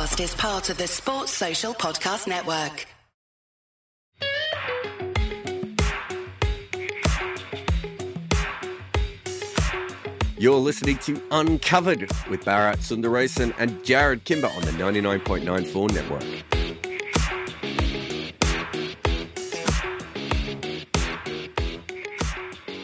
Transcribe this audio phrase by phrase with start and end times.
[0.00, 2.86] podcast is part of the Sports Social Podcast Network.
[10.38, 12.00] You're listening to Uncovered
[12.30, 16.49] with Bharat Sundaresan and Jarrod Kimber on the 99.94 network.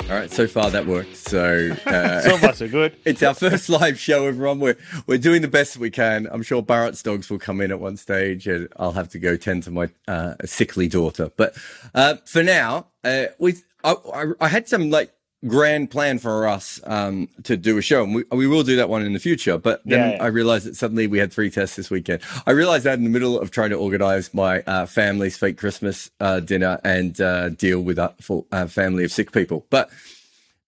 [0.08, 1.16] All right, so far that worked.
[1.16, 2.96] So, uh, so far so good.
[3.04, 4.60] it's our first live show, everyone.
[4.60, 4.76] We're
[5.08, 6.28] we're doing the best we can.
[6.30, 9.36] I'm sure Bharat's dogs will come in at one stage, and I'll have to go
[9.36, 11.32] tend to my uh, sickly daughter.
[11.36, 11.56] But
[11.92, 15.12] uh, for now, uh, we I, I, I had some like
[15.46, 18.88] grand plan for us um, to do a show, and we, we will do that
[18.88, 19.58] one in the future.
[19.58, 20.22] But then Yeah, yeah.
[20.22, 22.22] I realized that suddenly we had three tests this weekend.
[22.46, 26.10] I realized that in the middle of trying to organize my uh, family's fake Christmas
[26.20, 29.66] uh, dinner and uh, deal with a full uh, family of sick people.
[29.70, 29.90] But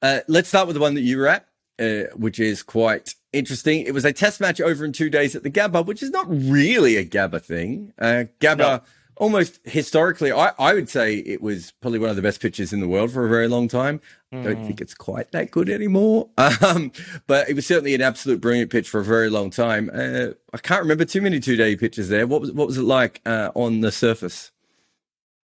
[0.03, 1.47] uh, let's start with the one that you were at,
[1.79, 3.81] uh, which is quite interesting.
[3.83, 6.27] It was a test match over in two days at the Gabba, which is not
[6.29, 7.93] really a Gabba thing.
[7.99, 8.81] Uh, Gabba, No.
[9.19, 12.81] Almost historically, I, I would say it was probably one of the best pitches in
[12.81, 14.01] the world for a very long time.
[14.31, 16.29] I don't think it's quite that good anymore.
[16.63, 16.93] Um,
[17.27, 19.91] but it was certainly an absolute brilliant pitch for a very long time.
[19.93, 22.27] Uh, I can't remember too many two day pitches there.
[22.27, 24.51] What was what was it like uh, on the surface?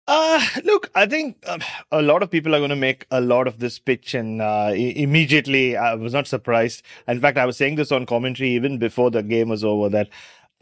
[0.08, 3.48] Uh, look, I think um, a lot of people are going to make a lot
[3.48, 6.84] of this pitch, and uh, i- immediately I was not surprised.
[7.08, 10.10] In fact, I was saying this on commentary even before the game was over that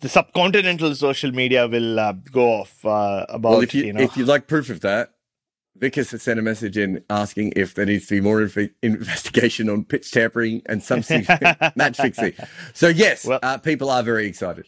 [0.04, 4.18] the subcontinental social media will uh, go off uh, about Well, if you, know if
[4.18, 5.14] you'd like proof of that,
[5.78, 9.70] Vickers has sent a message in asking if there needs to be more inf- investigation
[9.70, 11.00] on pitch tampering and some
[11.78, 12.34] match fixing.
[12.73, 14.66] So yes, Well- uh, people are very excited.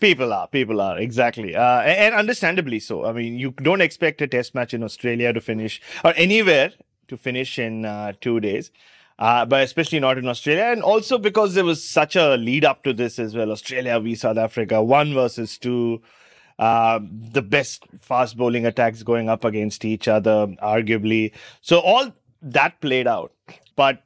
[0.00, 3.06] People are, people are exactly, uh, and, and understandably so.
[3.06, 6.72] I mean, you don't expect a test match in Australia to finish or anywhere
[7.08, 8.70] to finish in uh, two days,
[9.18, 12.82] uh, but especially not in Australia, and also because there was such a lead up
[12.82, 13.50] to this as well.
[13.50, 16.02] Australia v South Africa, one versus two.
[16.56, 17.00] Uh,
[17.32, 21.32] the best fast bowling attacks going up against each other, arguably.
[21.60, 23.32] So all that played out,
[23.74, 24.04] but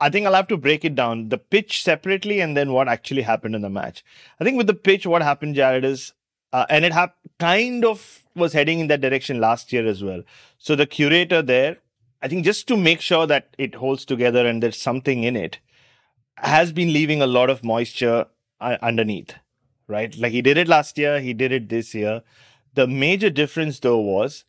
[0.00, 3.22] I think I'll have to break it down the pitch separately and then what actually
[3.22, 4.04] happened in the match.
[4.38, 6.12] I think with the pitch, what happened, Jarrod, is,
[6.52, 10.22] uh, and it hap- kind of was heading in that direction last year as well.
[10.58, 11.78] So the curator there,
[12.24, 15.58] I think just to make sure that it holds together and there's something in it,
[16.38, 18.24] has been leaving a lot of moisture
[18.60, 19.34] underneath,
[19.88, 20.16] right?
[20.16, 22.22] Like he did it last year, he did it this year.
[22.72, 24.44] The major difference though was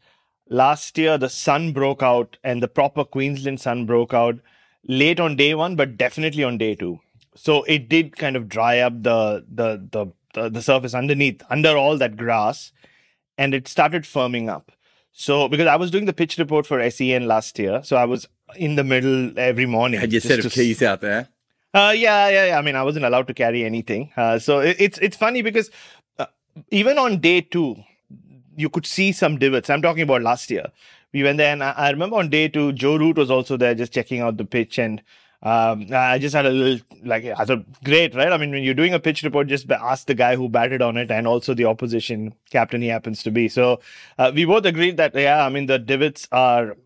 [0.49, 4.39] last year the sun broke out and the proper Queensland sun broke out
[4.87, 7.01] late on day one, but definitely on day two.
[7.35, 11.75] So it did kind of dry up the the the the, the surface underneath, under
[11.75, 12.71] all that grass,
[13.37, 14.71] and it started firming up.
[15.17, 18.27] So because I was doing the pitch report for SEN last year, so I was
[18.57, 20.01] in the middle every morning.
[20.01, 21.29] Had your set of keys out there.
[21.73, 22.59] uh, yeah, yeah, yeah.
[22.59, 24.11] I mean, I wasn't allowed to carry anything.
[24.17, 25.71] Uh, so it, it's it's funny because
[26.19, 26.25] uh,
[26.69, 27.77] even on day two,
[28.57, 29.69] you could see some divots.
[29.69, 30.65] I'm talking about last year.
[31.13, 33.73] We went there, and I, I remember on day two, Joe Root was also there,
[33.73, 35.01] just checking out the pitch, and
[35.43, 38.31] um, I just had a little like I thought, great, right?
[38.31, 40.97] I mean, when you're doing a pitch report, just ask the guy who batted on
[40.97, 43.47] it, and also the opposition captain he happens to be.
[43.47, 43.79] So
[44.17, 46.77] uh, we both agreed that yeah, I mean, the divots are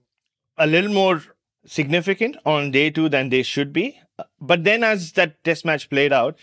[0.57, 1.23] a little more
[1.65, 3.99] significant on day two than they should be.
[4.41, 6.37] But then, as that test match played out,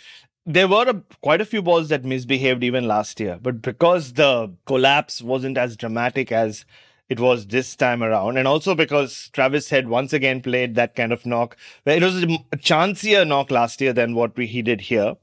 [0.46, 3.38] there were a, quite a few balls that misbehaved even last year.
[3.42, 6.64] But because the collapse wasn't as dramatic as
[7.08, 11.12] it was this time around, and also because Travis had once again played that kind
[11.12, 14.82] of knock, where it was a, chancier knock last year than what we, he did
[14.82, 15.14] here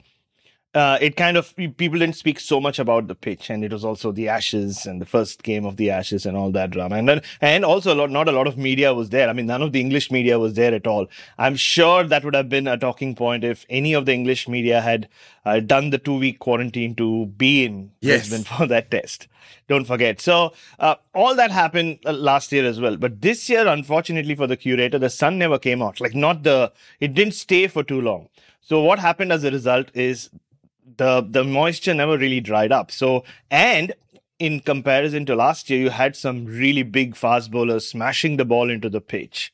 [0.74, 3.86] uh, it kind of people didn't speak so much about the pitch, and it was
[3.86, 7.08] also the Ashes and the first game of the Ashes and all that drama, and
[7.08, 9.30] then and also a lot, not a lot of media was there.
[9.30, 11.08] I mean, none of the English media was there at all.
[11.38, 14.82] I'm sure that would have been a talking point if any of the English media
[14.82, 15.08] had
[15.46, 18.28] uh, done the two week quarantine to be in Yes.
[18.30, 19.28] Brisbane for that test.
[19.68, 20.20] Don't forget.
[20.20, 24.48] So uh, all that happened uh, last year as well, but this year, unfortunately for
[24.48, 26.02] the curator, the sun never came out.
[26.02, 28.30] Like not the, it didn't stay for too long.
[28.62, 30.30] So what happened as a result is
[30.98, 32.92] the the moisture never really dried up.
[32.92, 33.94] So and
[34.40, 38.70] in comparison to last year, you had some really big fast bowlers smashing the ball
[38.70, 39.54] into the pitch,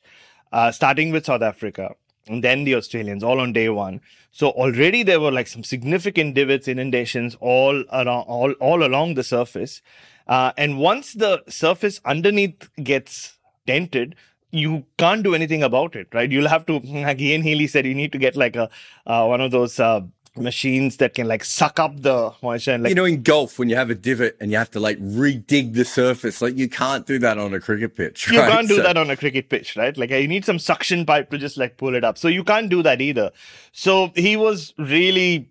[0.52, 1.94] uh, starting with South Africa
[2.28, 4.00] and then the Australians, all on day one.
[4.32, 9.24] So already there were like some significant divots, inundations all around, all all along the
[9.24, 9.82] surface.
[10.28, 14.14] Uh, and once the surface underneath gets dented,
[14.52, 16.30] you can't do anything about it, right?
[16.30, 18.70] You'll have to, like Ian Healy said, you need to get like a
[19.06, 20.02] uh, one of those uh,
[20.36, 23.68] machines that can like suck up the moisture and like you know, in golf, when
[23.68, 27.06] you have a divot and you have to like re-dig the surface, like you can't
[27.06, 28.30] do that on a cricket pitch.
[28.30, 28.50] you right?
[28.50, 29.96] can't do So- that on a cricket pitch, right?
[29.96, 32.16] Like you need some suction pipe to just like pull it up.
[32.16, 33.32] So you can't do that either.
[33.72, 35.50] So he was really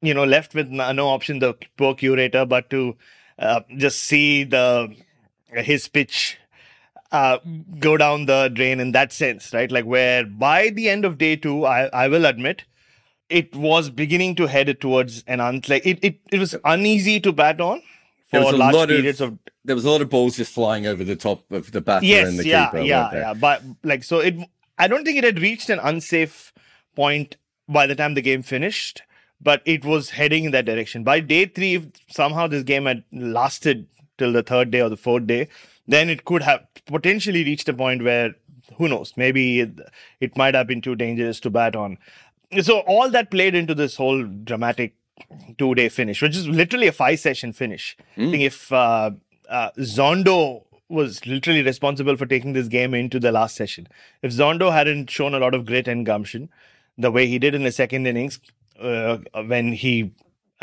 [0.00, 2.94] you know, left with no, no option, the poor curator, but to
[3.38, 4.94] uh, just see the
[5.48, 6.36] his pitch
[7.10, 7.38] uh,
[7.78, 9.70] go down the drain in that sense, right?
[9.72, 12.64] Like where by the end of day two, I, I will admit,
[13.40, 17.32] it was beginning to head towards an un- like it, it, it was uneasy to
[17.32, 17.82] bat on
[18.32, 20.36] There for was a large lot of- periods of There was a lot of balls
[20.36, 22.80] just flying over the top of the batter yes, and the yeah, keeper.
[22.82, 23.34] yeah, yeah.
[23.34, 24.34] But like, so it,
[24.78, 26.52] I don't think it had reached an unsafe
[26.94, 27.36] point
[27.68, 29.02] by the time the game finished,
[29.40, 31.02] but it was heading in that direction.
[31.04, 33.86] By day three, if somehow this game had lasted
[34.18, 35.48] till the third day or the fourth day,
[35.88, 38.34] then it could have potentially reached a point where
[38.78, 39.78] who knows, maybe it,
[40.20, 41.96] it might have been too dangerous to bat on.
[42.62, 44.94] So all that played into this whole dramatic
[45.58, 47.96] two day finish, which is literally a five session finish.
[48.16, 49.12] I think if uh,
[49.48, 53.88] uh, Zondo was literally responsible for taking this game into the last session,
[54.22, 56.48] if Zondo hadn't shown a lot of grit and gumption
[56.98, 58.38] the way he did in the second innings,
[58.80, 60.12] uh, when he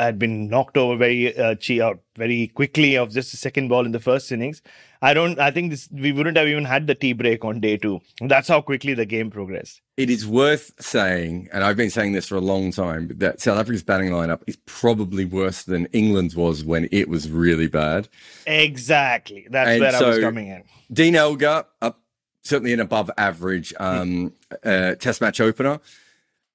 [0.02, 3.86] had been knocked over very uh, chi- out very quickly of just the second ball
[3.86, 4.62] in the first innings,
[5.02, 5.40] I don't.
[5.40, 8.02] I think this we wouldn't have even had the tea break on day two.
[8.20, 9.82] That's how quickly the game progressed.
[9.98, 13.60] It is worth saying, and I've been saying this for a long time, that South
[13.60, 18.08] Africa's batting lineup is probably worse than England's was when it was really bad.
[18.46, 19.48] Exactly.
[19.50, 20.64] That's And where I was coming in.
[20.92, 22.00] Dean Elgar, up,
[22.44, 24.34] certainly an above average um,
[24.64, 25.80] uh, test match opener.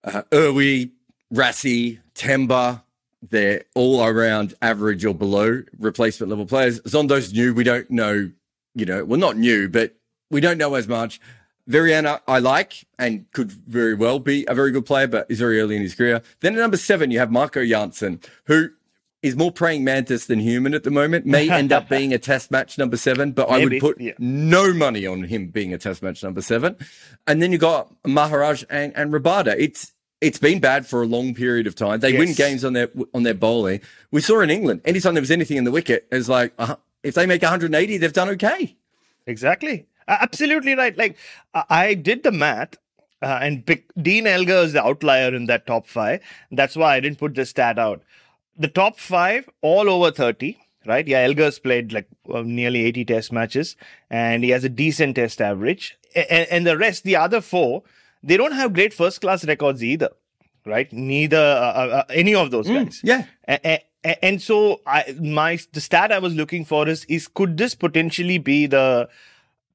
[0.04, 0.90] Uh, Erwee,
[1.32, 2.82] Rassie, Temba,
[3.22, 6.80] they're all around average or below replacement level players.
[6.80, 7.54] Zondo's new.
[7.54, 8.30] We don't know,
[8.74, 9.94] you know, well, not new, but
[10.30, 11.20] we don't know as much.
[11.68, 15.60] Verreynne, I like and could very well be a very good player, but is very
[15.60, 16.22] early in his career.
[16.40, 18.70] Then at number seven, you have Marco Jansen, who
[19.22, 21.26] is more praying mantis than human at the moment.
[21.26, 24.12] May end up being a test match number seven, but I would put yeah.
[24.18, 26.76] no money on him being a test match number seven.
[27.26, 29.56] And then you got Maharaj and, and Rabada.
[29.58, 29.92] It's
[30.26, 32.00] it's been bad for a long period of time.
[32.00, 33.80] They win games on their on their bowling.
[34.10, 37.14] We saw in England, anytime there was anything in the wicket, it's like uh, if
[37.14, 38.76] they make 180, they've done okay.
[39.26, 39.86] Exactly.
[40.08, 40.96] Absolutely right.
[40.96, 41.16] Like
[41.54, 42.76] I did the math.
[43.22, 46.20] Uh, and pick, Dean Elgar is the outlier in that top five.
[46.50, 48.02] That's why I didn't put the stat out.
[48.58, 51.06] The top five, all over 30, right?
[51.08, 53.74] Yeah, Elgar's played like uh, nearly 80 test matches
[54.10, 55.96] and he has a decent test average.
[56.14, 57.84] And, and the rest, the other four,
[58.26, 60.10] they don't have great first class records either,
[60.64, 60.92] right?
[60.92, 63.00] Neither, uh, uh, uh, any of those guys.
[63.04, 63.24] Yeah.
[63.48, 63.60] A-
[64.04, 67.74] a- and so I, my the stat I was looking for is is could this
[67.74, 69.08] potentially be the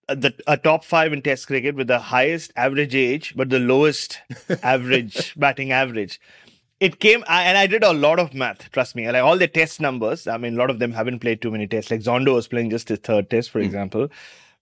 [0.07, 3.59] uh, the a top five in Test cricket with the highest average age but the
[3.59, 4.19] lowest
[4.63, 6.19] average batting average?
[6.79, 8.71] It came I- and I did a lot of math.
[8.71, 10.27] Trust me, like all the Test numbers.
[10.27, 11.91] I mean, a lot of them haven't played too many Tests.
[11.91, 14.09] Like Zondo was playing just his third Test, for example.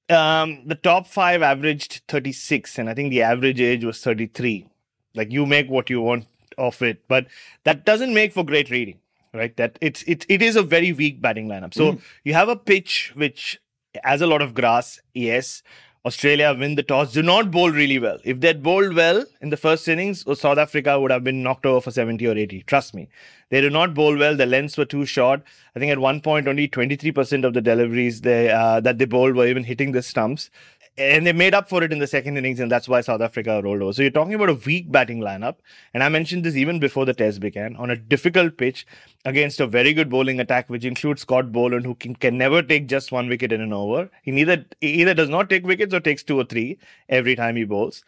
[0.10, 4.66] Um, the top five averaged 36, and I think the average age was 33.
[5.14, 6.26] Like you make what you want
[6.58, 7.28] of it, but
[7.64, 9.00] that doesn't make for great reading,
[9.34, 9.56] right?
[9.58, 11.74] That it's it it is a very weak batting lineup.
[11.74, 13.60] So you have a pitch which
[14.04, 15.00] has a lot of grass.
[15.14, 15.64] Yes,
[16.06, 18.18] Australia win the toss, do not bowl really well.
[18.24, 21.82] If they'd bowled well in the first innings, South Africa would have been knocked over
[21.82, 22.64] for 70 or 80.
[22.64, 23.10] Trust me.
[23.50, 24.36] They do not bowl well.
[24.38, 25.42] The lengths were too short.
[25.76, 29.36] I think at one point, only 23% of the deliveries they, uh, that they bowled
[29.36, 30.50] were even hitting the stumps.
[30.98, 33.62] And they made up for it in the second innings, and that's why South Africa
[33.64, 33.94] rolled over.
[33.94, 35.56] So you're talking about a weak batting lineup.
[35.94, 38.86] And I mentioned this even before the test began on a difficult pitch
[39.24, 42.88] against a very good bowling attack, which includes Scott Boland, who can, can never take
[42.88, 44.10] just one wicket in an over.
[44.24, 47.56] He neither he either does not take wickets or takes two or three every time
[47.56, 48.04] he bowls.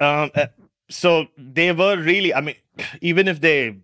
[0.00, 0.46] Um, uh,
[0.88, 2.56] so they were really, I mean,
[3.00, 3.76] even if they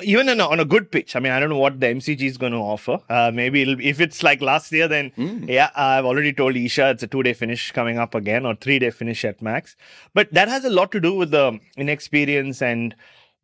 [0.00, 2.36] even a, on a good pitch, I mean, I don't know what the MCG is
[2.36, 3.00] going to offer.
[3.08, 5.12] Uh, maybe it'll, if it's like last year, then
[5.48, 8.78] yeah, I've already told Isha it's a two day finish coming up again or three
[8.78, 9.76] day finish at max.
[10.14, 12.94] But that has a lot to do with the inexperience and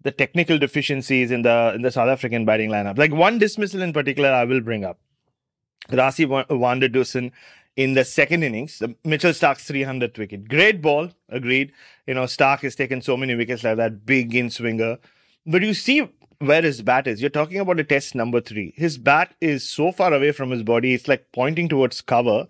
[0.02, 2.98] the technical deficiencies in the in the South African batting lineup.
[2.98, 4.98] Like one dismissal in particular, I will bring up.
[5.90, 7.32] Rassie van der Dussen
[7.76, 10.48] in the second innings, the Mitchell Starc's 300th wicket.
[10.48, 11.72] Great ball, agreed.
[12.06, 14.98] You know, Stark has taken so many wickets like that, big in swinger.
[15.46, 17.20] But you see where his bat is.
[17.20, 18.72] You're talking about a test number three.
[18.76, 22.46] His bat is so far away from his body, it's like pointing towards cover,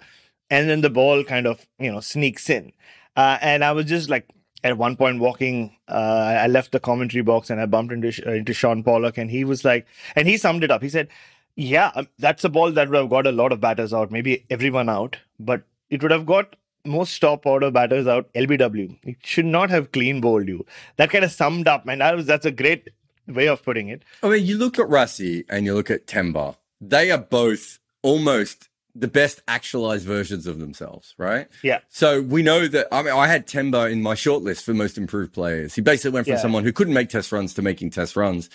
[0.50, 2.73] and then the ball kind of, you know, sneaks in.
[3.16, 4.28] Uh, and I was just like,
[4.64, 8.33] at one point walking, uh, I left the commentary box and I bumped into uh,
[8.33, 10.83] into Shaun Pollock, and he was like, and he summed it up.
[10.83, 11.09] He said,
[11.54, 14.45] "Yeah, um, that's a ball that would have got a lot of batters out, maybe
[14.50, 18.33] everyone out, but it would have got most top order batters out.
[18.35, 20.66] LBW, it should not have clean bowled you.
[20.97, 22.88] That kind of summed up, and that was that's a great
[23.29, 24.03] way of putting it.
[24.23, 26.57] I mean, you look at Rassie and you look at Temba.
[26.81, 31.47] They are both almost the best actualized versions of themselves, right?
[31.63, 31.81] Yeah.
[31.89, 32.89] So we know that.
[32.93, 35.75] I mean, I had Temba in my shortlist for most improved players.
[35.75, 36.41] He basically went from Yeah.
[36.41, 38.51] someone who couldn't make test runs to making test runs.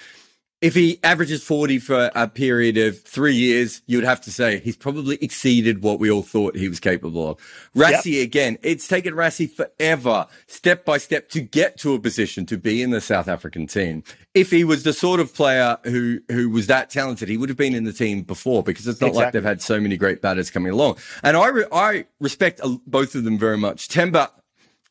[0.63, 4.59] If he averages 40 for a period of three years, you would have to say
[4.59, 7.37] he's probably exceeded what we all thought he was capable of.
[7.75, 8.23] Rassie, yep.
[8.23, 12.81] again, it's taken Rassie forever, step by step, to get to a position to be
[12.81, 14.05] in the South African team.
[14.33, 17.57] If he was the sort of player who, who was that talented, he would have
[17.57, 19.25] been in the team before because it's not exactly.
[19.25, 20.95] like they've had so many great batters coming along.
[21.23, 23.89] And I, re- I respect uh, both of them very much.
[23.89, 24.29] Temba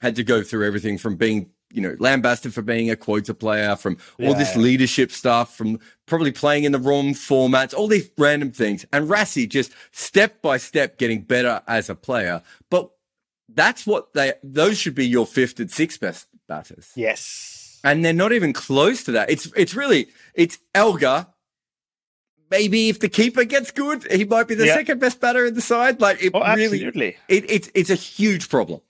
[0.03, 3.77] had to go through everything from being you know, lambasted for being a quota player,
[3.77, 4.39] from all yeah.
[4.39, 8.85] this leadership stuff, from probably playing in the wrong formats, all these random things.
[8.93, 12.43] And Rassie just step by step getting better as a player.
[12.71, 12.91] But
[13.49, 16.91] that's what they, those should be your fifth and sixth best batters.
[16.95, 17.81] Yes.
[17.85, 19.31] And they're not even close to that.
[19.31, 21.27] It's, it's really, it's Elgar.
[22.51, 24.75] Maybe if the keeper gets good, he might be the yeah.
[24.75, 26.01] second best batter in the side.
[26.01, 27.17] Like it oh, really.
[27.29, 28.83] It, it's, it's a huge problem.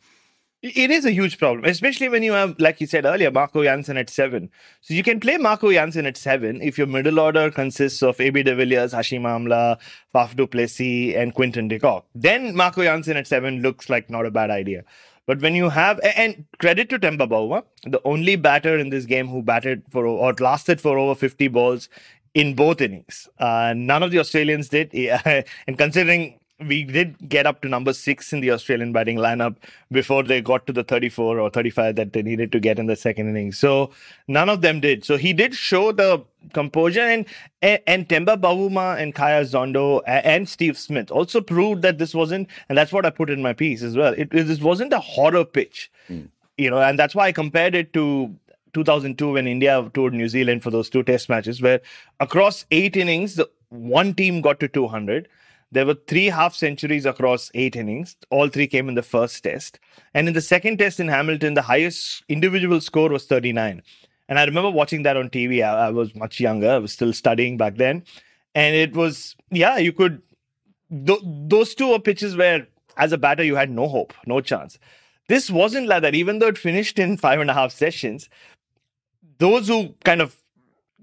[0.63, 3.97] It is a huge problem, especially when you have, like you said earlier, Marco Jansen
[3.97, 4.49] at seven.
[4.81, 8.45] So you can play Marco Jansen at seven if your middle order consists of AB
[8.45, 9.81] de Villiers, Hashim Amla,
[10.15, 12.07] Faf du Plessis, and Quinton de Kock.
[12.15, 14.85] Then Marco Jansen at seven looks like not a bad idea.
[15.27, 19.27] But when you have, and credit to Temba Bavuma, the only batter in this game
[19.27, 21.89] who batted for or lasted for over 50 balls
[22.35, 23.29] in both innings.
[23.37, 24.95] Uh, none of the Australians did.
[25.25, 29.57] and considering we did get up to number six in the Australian batting lineup
[29.91, 32.97] before they got to the 34 or 35 that they needed to get in the
[32.97, 33.53] second inning.
[33.53, 33.91] So
[34.29, 35.05] none of them did.
[35.05, 37.27] So he did show the composure and
[37.61, 42.49] and, and Temba Bavuma and Khaya Zondo and Steve Smith also proved that this wasn't,
[42.69, 44.15] and that's what I put in my piece as well.
[44.17, 46.29] It, this wasn't a horror pitch, mm.
[46.57, 48.35] you know, and that's why I compared it to
[48.75, 51.81] 2002 when India toured New Zealand for those two test matches, where
[52.21, 55.29] across eight innings, one team got to 200
[55.73, 58.15] there were three half centuries across eight innings.
[58.31, 59.81] All three came in the first test.
[60.13, 63.83] And in the second test in Hamilton, the highest individual score was 39.
[64.29, 65.65] And I remember watching that on TV.
[65.65, 66.71] I, I was much younger.
[66.71, 68.05] I was still studying back then.
[68.55, 70.21] And it was, yeah, you could,
[70.91, 72.67] th- those two were pitches where,
[72.99, 74.79] as a batter, you had no hope, no chance.
[75.29, 76.15] This wasn't like that.
[76.15, 78.29] Even though it finished in five and a half sessions,
[79.39, 80.37] those who kind of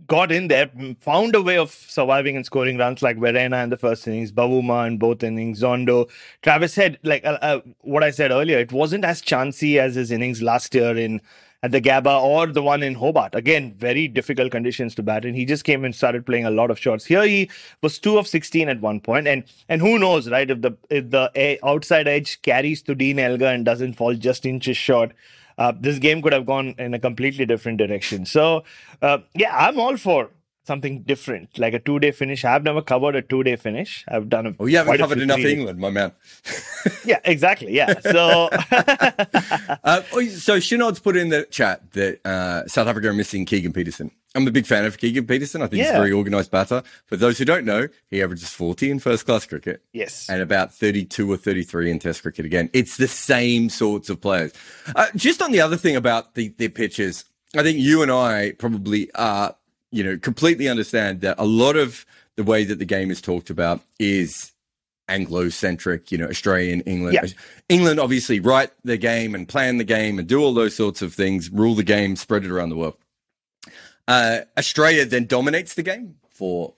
[0.08, 3.78] got in there, found a way of surviving and scoring runs like Verreynne in the
[3.78, 6.10] first innings, Bavuma in both innings, Zondo.
[6.42, 10.12] Travis Head, like uh, uh, what I said earlier, it wasn't as chancy as his
[10.12, 11.22] innings last year in
[11.62, 13.36] at the Gabba or the one in Hobart.
[13.36, 15.34] Again, very difficult conditions to bat in.
[15.34, 17.06] He just came and started playing a lot of shots.
[17.06, 17.50] Here he
[17.82, 20.50] was two of 16 at one point, and and who knows, right?
[20.50, 24.78] If the if the outside edge carries to Dean Elgar and doesn't fall just inches
[24.78, 25.12] short,
[25.60, 28.26] uh, this game could have gone in a completely different direction.
[28.26, 28.64] So,
[29.02, 30.30] uh, yeah, I'm all for
[30.64, 32.46] something different, like a two day finish.
[32.46, 34.06] I've never covered a two day finish.
[34.08, 34.54] I've done a.
[34.60, 36.14] Oh, you haven't covered enough England, my man.
[37.06, 37.74] yeah, exactly.
[37.74, 38.00] Yeah.
[38.00, 38.50] So.
[38.72, 43.74] uh, oh, so Shinod's put in the chat that uh, South Africa are missing Keegan
[43.74, 44.12] Petersen.
[44.36, 45.64] I'm a big fan of Keegan Petersen.
[45.64, 46.84] I think he's a very organised batter.
[47.08, 49.82] For those who don't know, he averages 40 in first class cricket.
[49.92, 50.30] Yes.
[50.30, 52.70] And about 32 or 33 in test cricket again.
[52.72, 54.54] It's the same sorts of players.
[54.96, 58.52] Uh, just on the other thing about the, the pitches, I think you and I
[58.60, 59.56] probably are,
[59.92, 62.06] you know, completely understand that a lot of
[62.36, 64.52] the way that the game is talked about is
[65.08, 67.16] Anglo-centric, you know, Australian, England.
[67.16, 67.30] Yeah.
[67.68, 71.16] England obviously write the game and plan the game and do all those sorts of
[71.16, 72.96] things, rule the game, spread it around the world.
[74.10, 76.74] Uh, Australia then dominates the game for,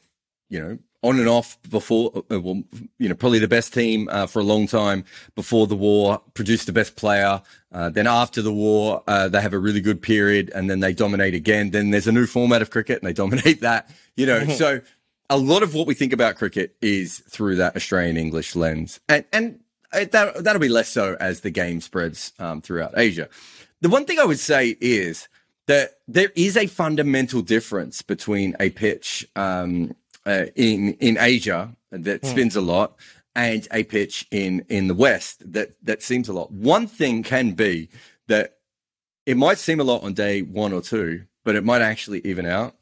[0.50, 2.62] you know, on and off before, uh, well,
[3.00, 6.66] you know, probably the best team uh, for a long time before the war, produced
[6.66, 7.42] the best player.
[7.72, 10.92] Uh, then after the war, uh, they have a really good period and then they
[10.92, 11.72] dominate again.
[11.72, 14.82] Then there's a new format of cricket and they dominate that, you know, so
[15.30, 19.00] a lot of what we think about cricket is through that Australian English lens.
[19.08, 19.62] And, and
[19.94, 23.30] that, that'll be less so as the game spreads um, throughout Asia.
[23.80, 25.30] The one thing I would say is,
[25.68, 32.22] that there is a fundamental difference between a pitch um, uh, in in Asia that
[32.22, 32.26] mm.
[32.26, 32.96] spins a lot
[33.36, 36.52] and a pitch in in the West that that seems a lot.
[36.52, 37.90] One thing can be
[38.28, 38.58] that
[39.26, 42.46] it might seem a lot on day one or two, but it might actually even
[42.46, 42.76] out.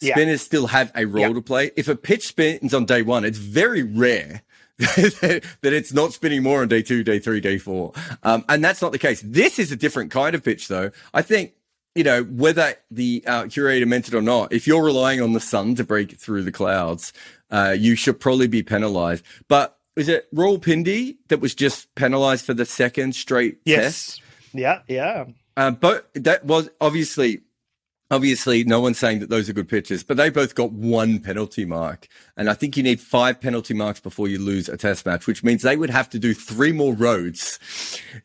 [0.00, 0.14] Yeah.
[0.14, 1.32] Spinners still have a role yeah.
[1.32, 1.70] to play.
[1.76, 4.42] If a pitch spins on day one, it's very rare
[4.78, 7.92] that it's not spinning more on day two, day three, day four.
[8.22, 9.22] Um, and that's not the case.
[9.24, 10.90] This is a different kind of pitch, though.
[11.14, 11.52] I think
[11.94, 15.40] you know, whether the uh, curator meant it or not, if you're relying on the
[15.40, 17.12] sun to break through the clouds,
[17.50, 19.24] uh, you should probably be penalized.
[19.48, 23.82] But is it Rawalpindi that was just penalized for the second straight yes.
[23.82, 24.22] test?
[24.52, 25.26] Yeah, yeah.
[25.56, 27.42] Uh, but that was obviously
[28.10, 31.64] obviously no one's saying that those are good pitches, but they both got one penalty
[31.64, 32.08] mark.
[32.36, 35.42] And I think you need five penalty marks before you lose a test match, which
[35.42, 37.58] means they would have to do three more roads.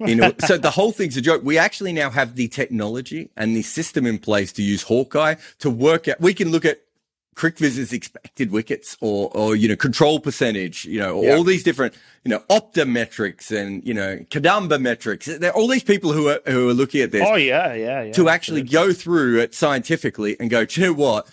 [0.01, 1.41] A, so the whole thing's a joke.
[1.43, 5.69] We actually now have the technology and the system in place to use Hawkeye to
[5.69, 6.19] work out.
[6.19, 6.81] We can look at
[7.39, 11.93] CricViz's expected wickets or, or, you know, control percentage, you know, all these different,
[12.25, 15.25] you know, opta metrics and, you know, Kadamba metrics.
[15.25, 18.03] There are all these people who are, who are looking at this Oh yeah, yeah,
[18.03, 18.11] yeah.
[18.11, 21.29] to actually go through it scientifically and go, do you know what?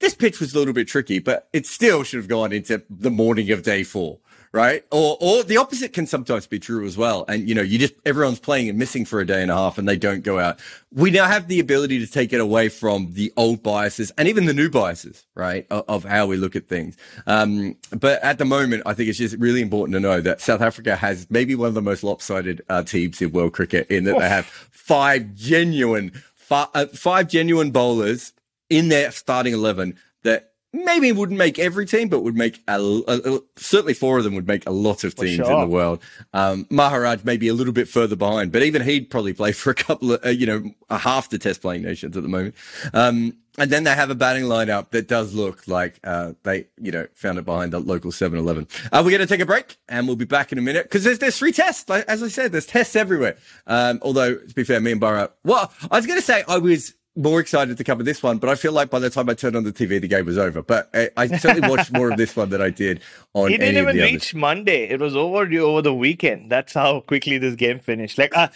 [0.00, 3.12] This pitch was a little bit tricky, but it still should have gone into the
[3.12, 4.18] morning of day four,
[4.54, 4.84] right?
[4.92, 7.24] Or, or the opposite can sometimes be true as well.
[7.26, 9.78] And, you know, you just, everyone's playing and missing for a day and a half
[9.78, 10.60] and they don't go out.
[10.92, 14.46] We now have the ability to take it away from the old biases and even
[14.46, 15.66] the new biases, right?
[15.72, 16.96] Of, of how we look at things.
[17.26, 20.60] Um, but at the moment, I think it's just really important to know that South
[20.60, 24.20] Africa has maybe one of the most lopsided uh, teams in world cricket in that
[24.20, 28.32] they have five genuine, fi- uh, five genuine bowlers
[28.70, 33.36] in their starting 11 that maybe wouldn't make every team, but would make a, a-
[33.36, 35.60] a- certainly four of them would make a lot of teams in sure.
[35.60, 36.02] the world.
[36.32, 39.74] Um, Maharaj maybe a little bit further behind, but even he'd probably play for a
[39.74, 42.54] couple of, uh, you know, a half the test playing nations at the moment.
[42.92, 46.90] Um, and then they have a batting lineup that does look like uh, they, you
[46.90, 48.66] know, found it behind the local 7-Eleven.
[48.90, 51.04] Uh, we're going to take a break and we'll be back in a minute because
[51.04, 51.88] there's there's three tests.
[51.88, 53.36] Like, as I said, there's tests everywhere.
[53.68, 56.58] Um, although to be fair, me and Bharat, well, I was going to say I
[56.58, 59.34] was more excited to cover this one, but I feel like by the time I
[59.34, 60.62] turned on the TV, the game was over.
[60.62, 63.00] But I, I certainly watched more of this one than I did
[63.34, 64.12] on It any didn't of even the others.
[64.12, 64.88] reach Monday.
[64.88, 66.50] It was over the- over the weekend.
[66.50, 68.18] That's how quickly this game finished.
[68.18, 68.48] Like, uh,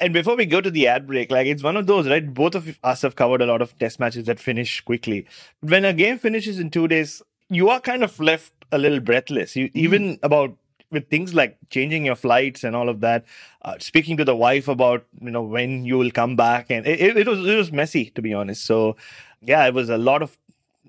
[0.00, 2.32] and before we go to the ad break, like it's one of those, right?
[2.34, 5.26] Both of us have covered a lot of test matches that finish quickly.
[5.60, 9.56] When a game finishes in two days, you are kind of left a little breathless.
[9.56, 10.54] You even about
[10.94, 13.26] with things like changing your flights and all of that.
[13.62, 17.16] Uh, speaking to the wife about you know when you will come back, and it,
[17.16, 18.64] it, was it was messy to be honest.
[18.64, 18.96] So
[19.42, 20.38] yeah, it was a lot of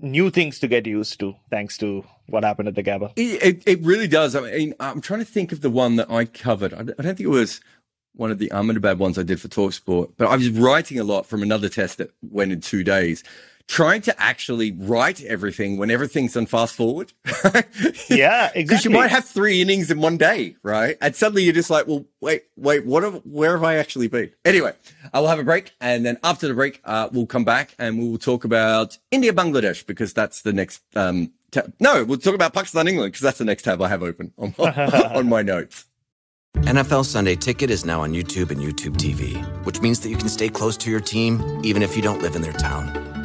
[0.02, 3.12] new things to get used to thanks to what happened at the Gabba.
[3.16, 4.36] It, it, really does.
[4.36, 6.74] I mean, I'm trying to think of the one that I covered.
[6.74, 7.62] I don't think it was
[8.14, 11.26] one of the Ahmedabad ones I did for Talksport, but I was writing a lot
[11.26, 13.24] from another test that went in two days,
[13.68, 17.14] trying to actually write everything when everything's on fast forward.
[18.10, 20.98] Yeah, Because you might have three innings in one day, right?
[21.02, 23.04] And suddenly you're just like, well, wait, wait, what?
[23.04, 24.32] Have, where have I actually been?
[24.44, 24.74] Anyway,
[25.14, 28.00] I will have a break, and then after the break, uh, we'll come back and
[28.00, 30.82] we'll talk about India, Bangladesh, because that's the next.
[30.96, 31.74] Um, tab.
[31.80, 34.54] No, we'll talk about Pakistan, England, because that's the next tab I have open on
[34.58, 34.72] my,
[35.16, 35.86] on my notes.
[36.56, 40.30] NFL Sunday Ticket is now on YouTube and YouTube TV, which means that you can
[40.30, 43.25] stay close to your team even if you don't live in their town.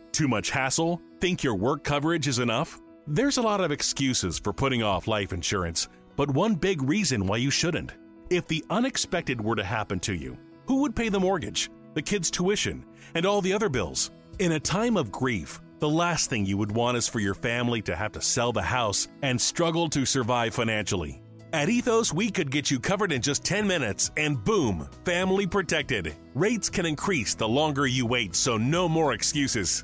[0.11, 1.01] Too much hassle?
[1.19, 2.79] Think your work coverage is enough?
[3.07, 7.37] There's a lot of excuses for putting off life insurance, but one big reason why
[7.37, 7.93] you shouldn't.
[8.29, 12.29] If the unexpected were to happen to you, who would pay the mortgage, the kids'
[12.29, 14.11] tuition, and all the other bills?
[14.39, 17.81] In a time of grief, the last thing you would want is for your family
[17.83, 21.21] to have to sell the house and struggle to survive financially.
[21.53, 26.15] At Ethos, we could get you covered in just 10 minutes and boom, family protected.
[26.33, 29.83] Rates can increase the longer you wait, so no more excuses.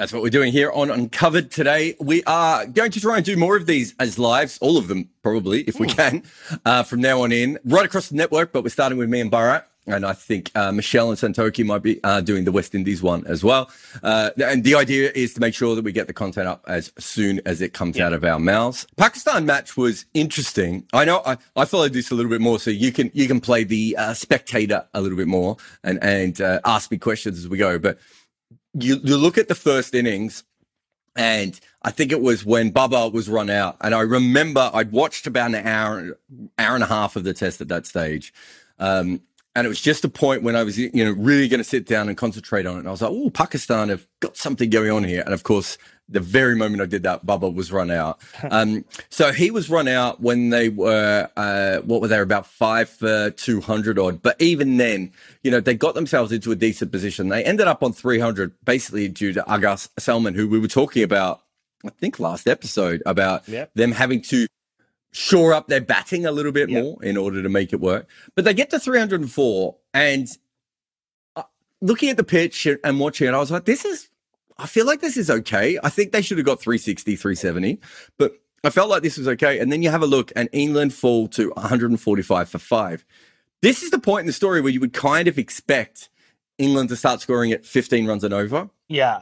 [0.00, 1.94] That's what we're doing here on Uncovered today.
[2.00, 5.10] We are going to try and do more of these as lives, all of them
[5.22, 6.22] probably, if we can,
[6.64, 8.50] uh, from now on in, right across the network.
[8.50, 9.64] But we're starting with me and Bharat.
[9.86, 13.26] And I think uh, Michelle and Santoki might be uh, doing the West Indies one
[13.26, 13.70] as well.
[14.02, 16.92] Uh, and the idea is to make sure that we get the content up as
[16.98, 18.86] soon as it comes out of our mouths.
[18.96, 20.86] Pakistan match was interesting.
[20.94, 23.40] I know I, I followed this a little bit more, so you can you can
[23.40, 27.48] play the uh, spectator a little bit more and and uh, ask me questions as
[27.48, 27.78] we go.
[27.78, 27.98] But
[28.74, 30.44] you, you look at the first innings
[31.16, 33.76] and I think it was when Babar was run out.
[33.80, 36.18] And I remember I'd watched about an hour,
[36.58, 38.32] hour and a half of the test at that stage.
[38.78, 39.22] Um,
[39.56, 41.84] and it was just a point when I was, you know, really going to sit
[41.84, 42.80] down and concentrate on it.
[42.80, 45.22] And I was like, oh, Pakistan have got something going on here.
[45.24, 45.76] And of course,
[46.10, 48.20] the very moment I did that, Babar was run out.
[48.50, 52.88] Um, so he was run out when they were, uh, what were they, about five
[52.88, 54.20] for 200 odd.
[54.22, 57.28] But even then, you know, they got themselves into a decent position.
[57.28, 61.42] They ended up on 300 basically due to Agha Salman, who we were talking about,
[61.84, 63.70] I think last episode about Yep.
[63.74, 64.46] them having to
[65.12, 66.82] shore up their batting a little bit Yeah.
[66.82, 68.08] more in order to make it work.
[68.34, 70.28] But they get to 304 and
[71.36, 71.42] uh,
[71.80, 74.08] looking at the pitch and watching it, I was like, this is,
[74.60, 75.78] I feel like this is okay.
[75.82, 77.78] I think they should have got 360, 370,
[78.18, 79.58] but I felt like this was okay.
[79.58, 83.04] And then you have a look and England fall to 145 for five.
[83.62, 86.10] This is the point in the story where you would kind of expect
[86.58, 88.68] England to start scoring at 15 runs and over.
[88.88, 89.20] Yeah.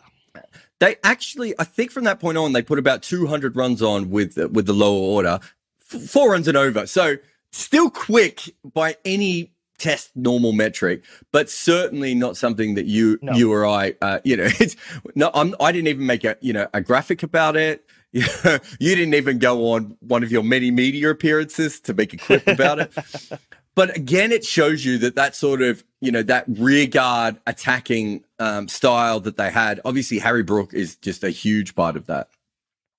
[0.81, 4.37] They actually, I think from that point on, they put about 200 runs on with
[4.37, 5.41] with the lower order,
[5.93, 6.87] f- four runs and over.
[6.87, 7.17] So
[7.53, 13.33] still quick by any test normal metric, but certainly not something that you No.
[13.33, 14.77] you or I, uh, you know, it's
[15.15, 17.85] no, I'm, I didn't even make a you know a graphic about it.
[18.13, 18.23] you
[18.81, 22.79] didn't even go on one of your many media appearances to make a clip about
[22.79, 22.93] it.
[23.75, 28.25] But again, it shows you that that sort of, you know, that rear guard attacking
[28.41, 29.81] um, style that they had.
[29.85, 32.29] Obviously, Harry Brook is just a huge part of that,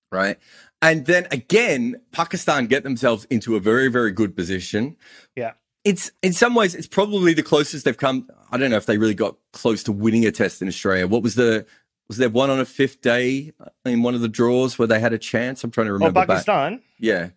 [0.09, 0.37] right?
[0.81, 4.95] And then again, Pakistan get themselves into a very, very good position.
[5.35, 5.51] Yeah.
[5.85, 8.29] It's in some ways, it's probably the closest they've come.
[8.51, 11.07] I don't know if they really got close to winning a test in Australia.
[11.07, 11.65] What was the,
[12.07, 13.53] was there one on a fifth day
[13.85, 15.63] in one of the draws where they had a chance?
[15.63, 16.19] I'm trying to Oh, remember.
[16.21, 16.27] back.
[16.27, 16.81] Pakistan.
[16.97, 17.29] Yeah.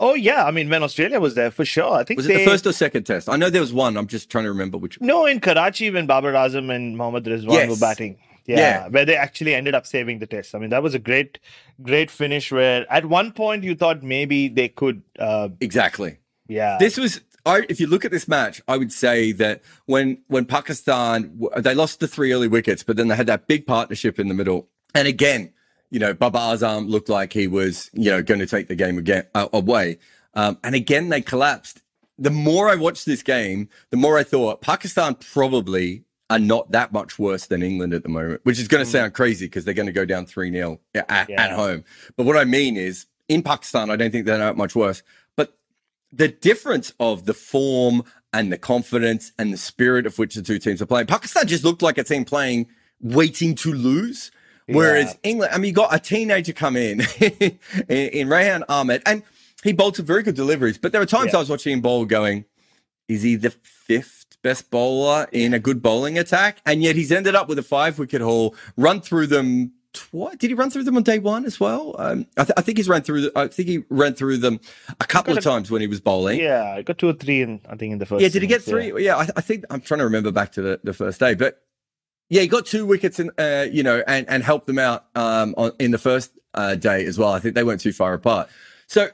[0.00, 1.92] Oh yeah, I mean when Australia was there for sure.
[1.92, 3.28] I think Was it the first or second test?
[3.28, 3.96] I know there was one.
[3.96, 5.00] I'm just trying to remember which.
[5.00, 7.68] No, in Karachi when Babar Azam and Mohammad Rizwan Yes.
[7.70, 8.16] were batting.
[8.46, 8.88] Yeah, Yeah.
[8.88, 10.54] where they actually ended up saving the test.
[10.54, 11.40] I mean, that was a great,
[11.82, 12.52] great finish.
[12.52, 15.02] Where at one point you thought maybe they could.
[15.18, 16.18] Uh, Exactly.
[16.46, 20.18] yeah, This was, I, if you look at this match, I would say that when
[20.28, 24.20] when Pakistan they lost the three early wickets, but then they had that big partnership
[24.20, 25.52] in the middle, and again,
[25.90, 28.98] you know, Babar Azam looked like he was, you know, going to take the game
[28.98, 29.98] again uh, away,
[30.34, 31.82] um, and again they collapsed.
[32.18, 36.92] The more I watched this game, the more I thought Pakistan probably are not that
[36.92, 39.72] much worse than England at the moment, which is going to sound crazy because they're
[39.72, 41.84] going to go down 3 0 at, at home.
[42.16, 45.02] But what I mean is, in Pakistan, I don't think they're that much worse.
[46.12, 50.58] The difference of the form and the confidence and the spirit of which the two
[50.58, 51.06] teams are playing.
[51.06, 52.66] Pakistan just looked like a team playing
[53.00, 54.30] waiting to lose.
[54.66, 59.22] Whereas England, I mean, you got a teenager come in, in, in Rehan Ahmed, and
[59.62, 60.76] he some very good deliveries.
[60.76, 61.38] But there were times Yeah.
[61.38, 62.44] I was watching him bowl going,
[63.08, 66.58] is he the fifth best bowler in a good bowling attack?
[66.66, 70.36] And yet he's ended up with a five wicket haul, run through them twice.
[70.36, 71.94] Did he run through them on day one as well?
[71.98, 73.22] Um, I, th- I think he's ran through.
[73.22, 74.60] The, I think he ran through them
[75.00, 76.40] a couple of times when he was bowling.
[76.40, 77.60] yeah, I got two or three in.
[77.68, 78.22] I think in the first.
[78.22, 78.92] Yeah, did he get three?
[79.04, 81.62] Yeah, I, I think I'm trying to remember back to the, the first day, but
[82.30, 85.54] yeah, he got two wickets in, uh, you know, and and helped them out um
[85.56, 87.32] on, in the first uh, day as well.
[87.32, 88.48] I think they weren't too far apart.
[88.86, 89.08] So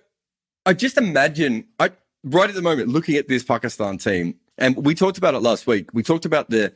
[0.66, 1.90] I just imagine, I
[2.24, 5.66] right at the moment looking at this Pakistan team, and we talked about it last
[5.66, 5.90] week.
[5.92, 6.72] We talked about the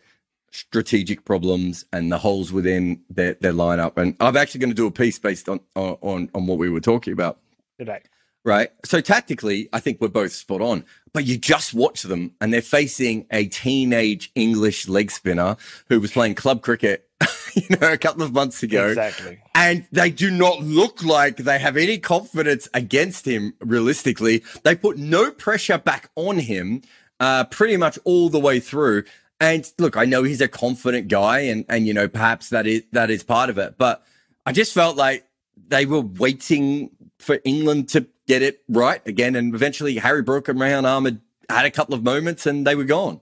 [0.51, 4.87] strategic problems and the holes within their their lineup, and I'm actually going to do
[4.87, 7.39] a piece based on on on what we were talking about
[7.79, 8.01] today.
[8.45, 8.71] Right.
[8.85, 10.85] So tactically, I think we're both spot on.
[11.13, 15.57] But you just watch them, and they're facing a teenage English leg spinner
[15.89, 17.09] who was playing club cricket,
[17.55, 18.89] you know, a couple of months ago.
[18.89, 19.39] Exactly.
[19.55, 23.55] And they do not look like they have any confidence against him.
[23.61, 26.83] Realistically, they put no pressure back on him,
[27.21, 29.05] uh, pretty much all the way through.
[29.41, 32.83] And look, I know he's a confident guy, and and you know perhaps that is
[32.93, 33.77] that is part of it.
[33.79, 34.05] But
[34.45, 35.27] I just felt like
[35.69, 40.59] they were waiting for England to get it right again, and eventually Harry Brook and
[40.61, 43.21] Rehan Ahmed had a couple of moments, and they were gone.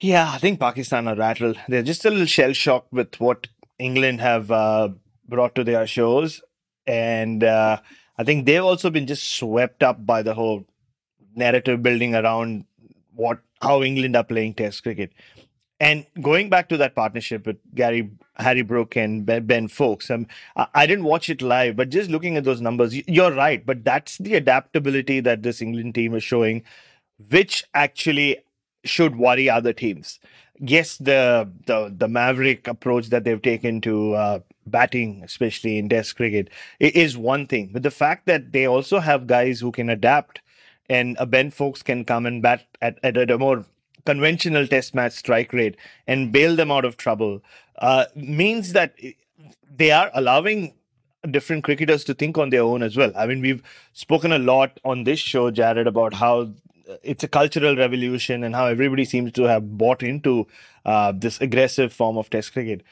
[0.00, 1.58] Yeah, I think Pakistan are rattled.
[1.66, 3.48] They're just a little shell shocked with what
[3.80, 4.90] England have uh,
[5.28, 6.40] brought to their shows,
[6.86, 7.80] and uh,
[8.16, 10.64] I think they've also been just swept up by the whole
[11.34, 12.64] narrative building around
[13.14, 15.12] what how England are playing Test cricket.
[15.80, 20.86] And going back to that partnership with Gary Harry Brook and Ben, Foakes, um, I,
[20.86, 23.64] didn't watch it live, but just looking at those numbers, you're right.
[23.64, 26.64] But that's the adaptability that this England team is showing,
[27.30, 28.38] which actually
[28.84, 30.18] should worry other teams.
[30.58, 36.16] Yes, the the the maverick approach that they've taken to uh, batting, especially in Test
[36.16, 36.48] cricket,
[36.80, 37.70] is one thing.
[37.72, 40.40] But the fact that they also have guys who can adapt,
[40.88, 43.64] and a Ben Foakes can come and bat at, at a more
[44.08, 47.42] conventional Test match strike rate and bail them out of trouble,
[47.88, 48.94] uh, means that
[49.82, 50.74] they are allowing
[51.30, 53.12] different cricketers to think on their own as well.
[53.24, 56.52] I mean, we've spoken a lot on this show, Jarrod, about how
[57.02, 60.46] it's a cultural revolution and how everybody seems to have bought into
[60.86, 62.82] uh, this aggressive form of Test cricket.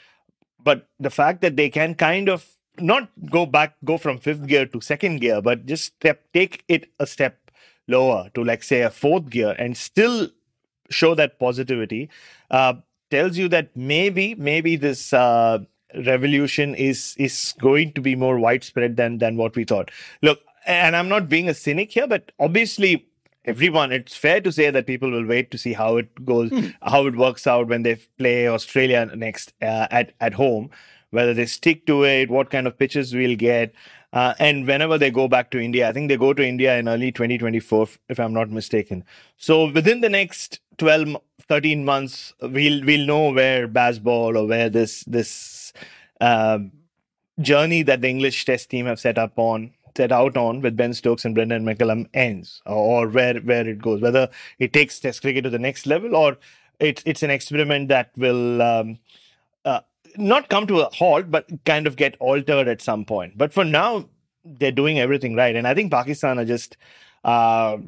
[0.63, 2.47] But the fact that they can kind of
[2.79, 6.91] not go back, go from fifth gear to second gear, but just step, take it
[7.01, 7.51] a step
[7.89, 10.29] lower to like say a fourth gear and still
[10.91, 12.09] show that positivity
[12.51, 12.75] uh,
[13.11, 15.59] tells you that maybe maybe this uh,
[16.05, 19.91] revolution is is going to be more widespread than than what we thought
[20.23, 23.07] look and I'm not being a cynic here, but obviously
[23.45, 26.67] everyone, it's fair to say that people will wait to see how it goes, Hmm.
[26.83, 30.71] how it works out when they play Australia next uh, at at home,
[31.11, 33.73] whether they stick to it, what kind of pitches we'll get.
[34.17, 36.89] Uh, and whenever they go back to India, I think they go to India in
[36.89, 39.05] early 2024, if I'm not mistaken.
[39.37, 45.05] So within the next 12, 13 months, we'll we'll know where Bazball or where this
[45.05, 45.75] this
[46.23, 46.73] um,
[47.41, 50.95] journey that the English Test team have set up on set out on with Ben
[50.95, 55.45] Stokes and Brendan McCullum ends, or where where it goes, whether it takes Test cricket
[55.45, 56.39] to the next level or
[56.81, 58.99] it's it's an experiment that will um,
[59.67, 59.81] uh,
[60.19, 63.37] not come to a halt, but kind of get altered at some point.
[63.37, 64.09] But for now,
[64.45, 66.77] they're doing everything right, and I think Pakistan are just.
[67.25, 67.79] Uh,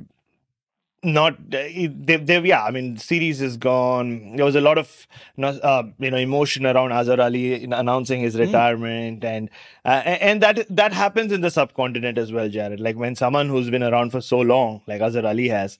[1.04, 5.06] not they, they yeah i mean series is gone there was a lot of
[5.40, 9.48] uh, you know emotion around azhar ali announcing his retirement and
[9.84, 13.70] uh, and that that happens in the subcontinent as well jarrod like when someone who's
[13.70, 15.78] been around for so long like azhar ali has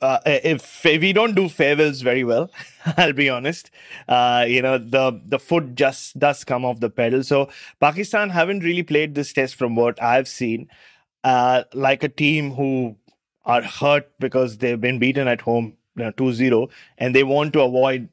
[0.00, 2.50] uh, if, if we don't do farewells very well,
[2.96, 3.70] I'll be honest.
[4.08, 7.22] Uh, you know, the the foot just does come off the pedal.
[7.24, 7.48] So
[7.80, 10.68] Pakistan haven't really played this test from what I've seen,
[11.24, 12.96] uh, like a team who
[13.44, 17.60] are hurt because they've been beaten at home you know, 2-0 and they want to
[17.60, 18.08] avoid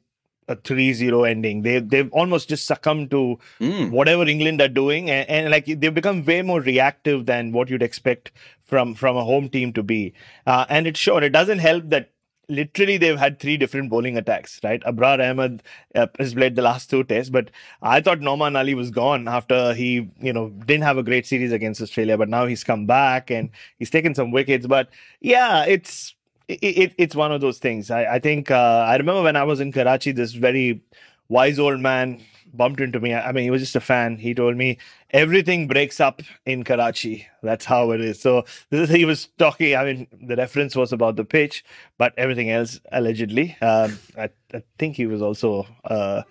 [0.48, 1.62] a 3-0 ending.
[1.62, 3.90] They they've almost just succumbed to Mm.
[3.92, 7.82] whatever England are doing and, and like they've become way more reactive than what you'd
[7.82, 8.32] expect
[8.70, 10.14] from from a home team to be.
[10.46, 12.10] Uh, and it's sure it doesn't help that
[12.48, 14.82] literally they've had three different bowling attacks, right?
[14.82, 15.62] Abrar Ahmed
[15.94, 19.72] uh, has played the last two tests, but I thought Nauman Ali was gone after
[19.74, 23.30] he, you know, didn't have a great series against Australia, but now he's come back
[23.30, 24.66] and he's taken some wickets.
[24.66, 24.88] But
[25.20, 26.14] yeah, it's
[26.48, 27.90] it, it, it's one of those things.
[27.90, 30.82] I, I think uh, I remember when I was in Karachi, this very
[31.28, 32.20] wise old man
[32.54, 33.14] bumped into me.
[33.14, 34.16] I mean, he was just a fan.
[34.18, 34.78] He told me
[35.10, 37.26] everything breaks up in Karachi.
[37.42, 38.20] That's how it is.
[38.20, 39.74] So this is, he was talking.
[39.76, 41.64] I mean, the reference was about the pitch,
[41.98, 43.56] but everything else allegedly.
[43.60, 45.66] Um, I, I think he was also.
[45.84, 46.22] Uh,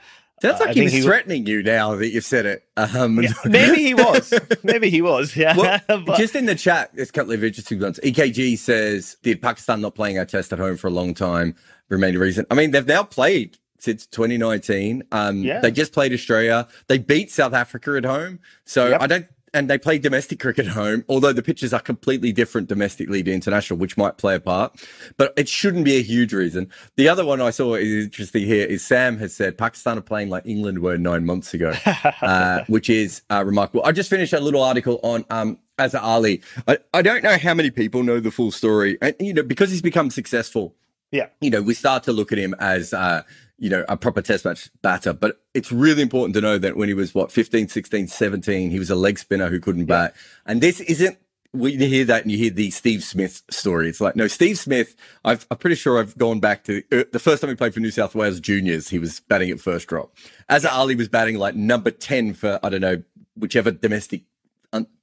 [0.42, 2.64] Sounds I like he was he- threatening you now that you've said it.
[2.78, 4.34] Um, yeah, maybe he was.
[4.64, 5.36] Maybe he was.
[5.36, 5.54] Yeah.
[5.58, 8.00] Well, But- just in the chat, there's a couple of interesting ones.
[8.04, 11.56] EKG says, "Did Pakistan not playing our test at home for a long time
[11.90, 15.04] remain a reason?" I mean, they've now played since 2019.
[15.12, 15.60] Um, Yeah.
[15.62, 16.68] They just played Australia.
[16.88, 18.40] They beat South Africa at home.
[18.66, 19.02] So Yep.
[19.02, 19.28] I don't.
[19.52, 23.34] And they play domestic cricket at home, although the pitches are completely different domestically to
[23.34, 24.80] international, which might play a part.
[25.18, 26.70] But it shouldn't be a huge reason.
[26.98, 30.30] The other one I saw is interesting here is Sam has said Pakistan are playing
[30.30, 31.74] like England were nine months ago,
[32.22, 33.84] uh, which is uh, remarkable.
[33.84, 36.44] I just finished a little article on um, Azhar Ali.
[36.68, 39.00] I, I don't know how many people know the full story.
[39.02, 40.76] And, you know, because he's become successful,
[41.12, 41.30] yeah.
[41.42, 43.24] you know, we start to look at him as, uh,
[43.60, 45.14] you know, a proper test match batter.
[45.14, 48.80] But it's really important to know that when he was, what, 15, 16, 17, he
[48.80, 50.16] was a leg spinner who couldn't bat.
[50.46, 51.18] And this isn't,
[51.52, 54.58] when you hear that and you hear the Steve Smith story, it's like, no, Steve
[54.58, 54.96] Smith,
[55.26, 57.80] I've, I'm pretty sure I've gone back to uh, the first time he played for
[57.80, 60.16] New South Wales juniors, he was batting at first drop.
[60.48, 63.04] Azhar Ali was batting like number 10 for, I don't know,
[63.36, 64.24] whichever domestic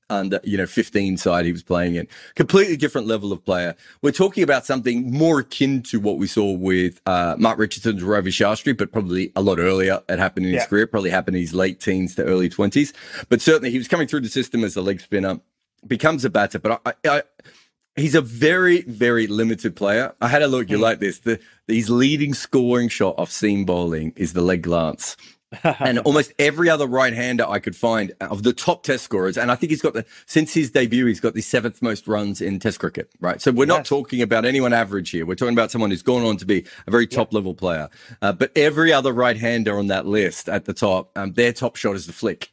[0.08, 4.12] under you know 15 side he was playing in completely different level of player we're
[4.12, 8.76] talking about something more akin to what we saw with uh mark richardson's ravi shastri
[8.76, 10.66] but probably a lot earlier it happened in his Yeah.
[10.68, 12.92] career probably happened in his late teens to early 20s
[13.28, 15.40] but certainly he was coming through the system as a leg spinner
[15.86, 17.22] becomes a batter but i, I
[17.98, 20.12] He's a very, very limited player.
[20.20, 20.68] I had a look.
[20.68, 21.20] You like this?
[21.20, 25.16] The his leading scoring shot off seam bowling is the leg glance
[25.62, 29.54] and almost every other right-hander I could find of the top test scorers, and I
[29.54, 32.80] think he's got the since his debut, he's got the seventh most runs in Test
[32.80, 33.11] cricket.
[33.20, 35.26] Right, so we're not talking about anyone average here.
[35.26, 37.88] We're talking about someone who's gone on to be a very top-level player.
[38.22, 41.96] Uh, but every other right-hander on that list at the top, um, their top shot
[41.96, 42.50] is the flick.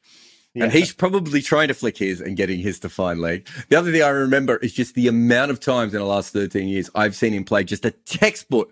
[0.56, 3.48] And he's probably trying to flick his and getting his to fine leg.
[3.70, 6.68] The other thing I remember is just the amount of times in the last 13
[6.68, 8.72] years I've seen him play just a textbook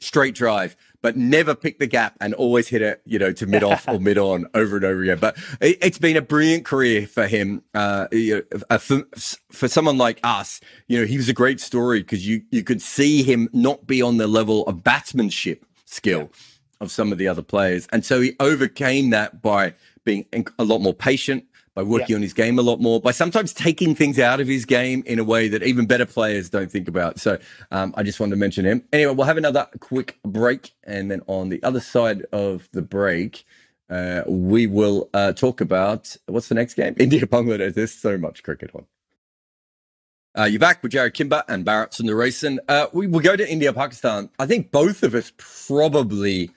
[0.00, 3.62] straight drive, but never pick the gap and always hit it, you know, to mid
[3.62, 5.18] off or mid on over and over again.
[5.18, 7.62] But it, it's been a brilliant career for him.
[7.74, 9.02] Uh, you know, uh, for,
[9.50, 12.82] for someone like us, you know, he was a great story because you, you could
[12.82, 16.30] see him not be on the level of batsmanship skill
[16.80, 17.86] of some of the other players.
[17.92, 20.26] And so he overcame that by being
[20.58, 21.44] a lot more patient,
[21.78, 24.64] by working on his game a lot more, by sometimes taking things out of his
[24.64, 27.20] game in a way that even better players don't think about.
[27.20, 27.38] So
[27.70, 28.82] um, I just wanted to mention him.
[28.92, 30.72] Anyway, we'll have another quick break.
[30.82, 33.44] And then on the other side of the break,
[33.88, 36.96] uh, we will uh, talk about what's the next game?
[36.98, 37.74] India Bangladesh.
[37.74, 38.86] There's so much cricket on.
[40.36, 42.58] Uh, you're back with Jarrod Kimber and Bharat Sundaresan.
[42.68, 44.30] Uh, we will go to India, Pakistan.
[44.40, 46.50] I think both of us probably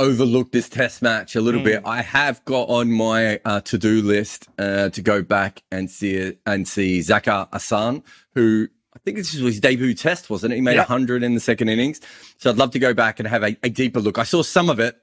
[0.00, 1.82] overlooked this test match a little bit.
[1.84, 6.14] I have got on my uh, to do list uh, to go back and see
[6.14, 8.02] it and see Zakir Hasan,
[8.34, 10.56] who I think this was his debut test, wasn't it?
[10.56, 10.80] He made Yeah.
[10.80, 12.00] 100 in the second innings.
[12.38, 14.18] So I'd love to go back and have a, a deeper look.
[14.18, 14.96] I saw some of it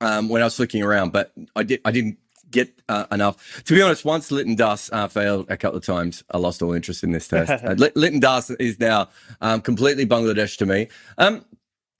[0.00, 2.18] um, when I was looking around, but I did I didn't
[2.50, 3.62] get uh, enough.
[3.64, 6.72] To be honest, once Litton Das uh, failed a couple of times, I lost all
[6.72, 7.50] interest in this test.
[7.64, 9.08] uh, Litton Das is now
[9.40, 10.88] um, completely Bangladesh to me.
[11.18, 11.44] Um,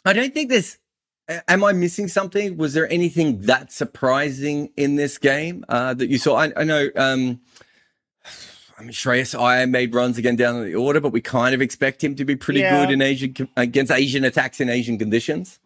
[0.05, 0.79] I don't think there's.
[1.49, 2.57] Am I missing something?
[2.59, 6.37] Was there anything that surprising in this game uh, that you saw?
[6.37, 6.89] I, I know.
[6.97, 7.41] Um,
[8.79, 11.63] I mean, Shreyas Iyer made runs again down in the order, but we kind of
[11.63, 12.85] expect him to be pretty Yeah.
[12.85, 15.61] good in Asian against Asian attacks in Asian conditions.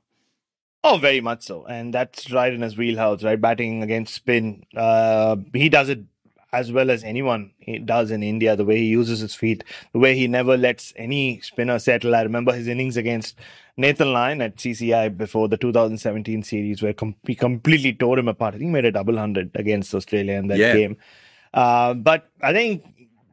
[0.85, 1.64] Oh, very much so.
[1.66, 3.40] And that's right in his wheelhouse, right?
[3.40, 4.64] Batting against spin.
[4.77, 6.01] Uh, he does it
[6.52, 9.98] as well as anyone he does in India, the way he uses his feet, the
[9.98, 12.14] way he never lets any spinner settle.
[12.14, 13.38] I remember his innings against
[13.76, 18.54] Nathan Lyon at CCI before the 2017 series, where com- he completely tore him apart.
[18.54, 20.72] I think he made a double hundred against Australia in that Yeah.
[20.74, 20.96] game.
[21.52, 22.84] Uh, but I think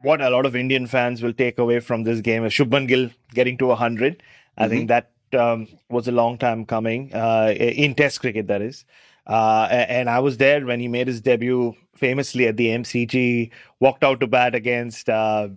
[0.02, 3.10] what a lot of Indian fans will take away from this game is Shubman Gill
[3.34, 4.22] getting to 100.
[4.58, 8.84] I think that um, was a long time coming uh, in Test cricket, that is.
[9.26, 14.04] Uh, and I was there when he made his debut famously at the MCG, walked
[14.04, 15.48] out to bat against uh,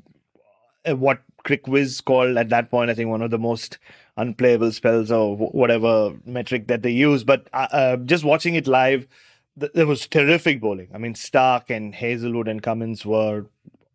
[0.86, 3.78] what CricViz called at that point, I think one of the most
[4.18, 7.24] unplayable spells or whatever metric that they use.
[7.24, 9.08] But uh, uh, just watching it live,
[9.60, 10.90] th- there was terrific bowling.
[10.94, 13.46] I mean, Starc and Hazlewood and Cummins were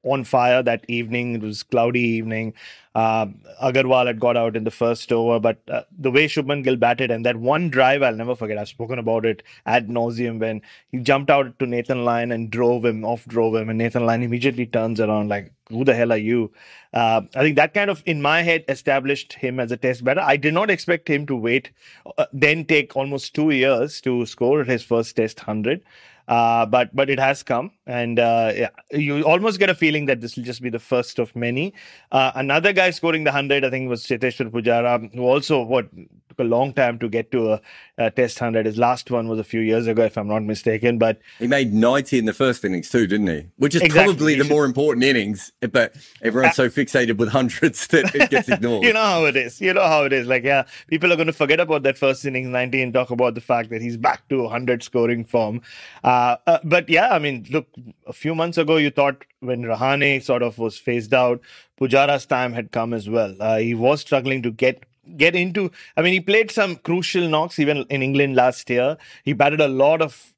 [0.05, 1.35] on fire that evening.
[1.35, 2.55] It was cloudy evening.
[2.95, 3.27] Uh,
[3.61, 7.11] Agarwal had got out in the first over, but uh, the way Shubman Gill batted
[7.11, 8.57] and that one drive, I'll never forget.
[8.57, 10.63] I've spoken about it ad nauseum when
[10.93, 14.23] he jumped out to Nathan Lyon and drove him, off drove him, and Nathan Lyon
[14.23, 16.53] immediately turns around like, "Who the hell are you?"
[16.93, 20.21] Uh, I think that kind of, in my head, established him as a test batter.
[20.21, 21.71] I did not expect him to wait,
[22.17, 25.83] uh, then take almost two years to score his first test hundred.
[26.27, 30.23] Uh, but but it has come, and uh, yeah, you almost get a feeling that
[30.23, 31.75] this will just be the first of many.
[32.13, 35.87] Uh, another guy scoring the hundred, I think, was Cheteshwar Pujara, who also what
[36.35, 37.61] took a long time to get to a,
[37.99, 38.67] a test hundred.
[38.67, 40.99] His last one was a few years ago, if I'm not mistaken.
[40.99, 43.47] But He made 90 in the first innings too, didn't he?
[43.57, 44.15] Which is Exactly.
[44.15, 48.49] probably He the more important innings, but everyone's so fixated with hundreds that it gets
[48.49, 48.85] ignored.
[48.85, 49.61] you know how it is.
[49.61, 50.27] You know how it is.
[50.27, 53.35] Like, yeah, people are going to forget about that first innings 90 and talk about
[53.35, 55.61] the fact that he's back to 100 scoring form.
[56.03, 57.69] Uh, uh, but yeah, I mean, look,
[58.07, 61.41] a few months ago, you thought when Rahane sort of was phased out,
[61.81, 63.35] Pujara's time had come as well.
[63.41, 64.85] Uh, he was struggling to get
[65.17, 65.71] get into.
[65.97, 68.97] I mean, he played some crucial knocks even in England last year.
[69.23, 70.35] He batted a lot of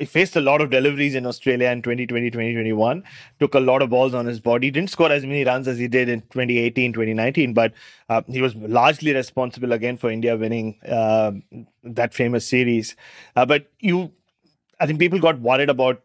[0.00, 3.04] he faced a lot of deliveries in Australia in 2020, 2021,
[3.38, 5.88] took a lot of balls on his body, didn't score as many runs as he
[5.88, 7.74] did in 2018, 2019, but
[8.08, 11.32] uh, he was largely responsible again for India winning uh,
[11.84, 12.96] that famous series.
[13.36, 14.10] Uh, but you,
[14.80, 16.02] I think people got worried about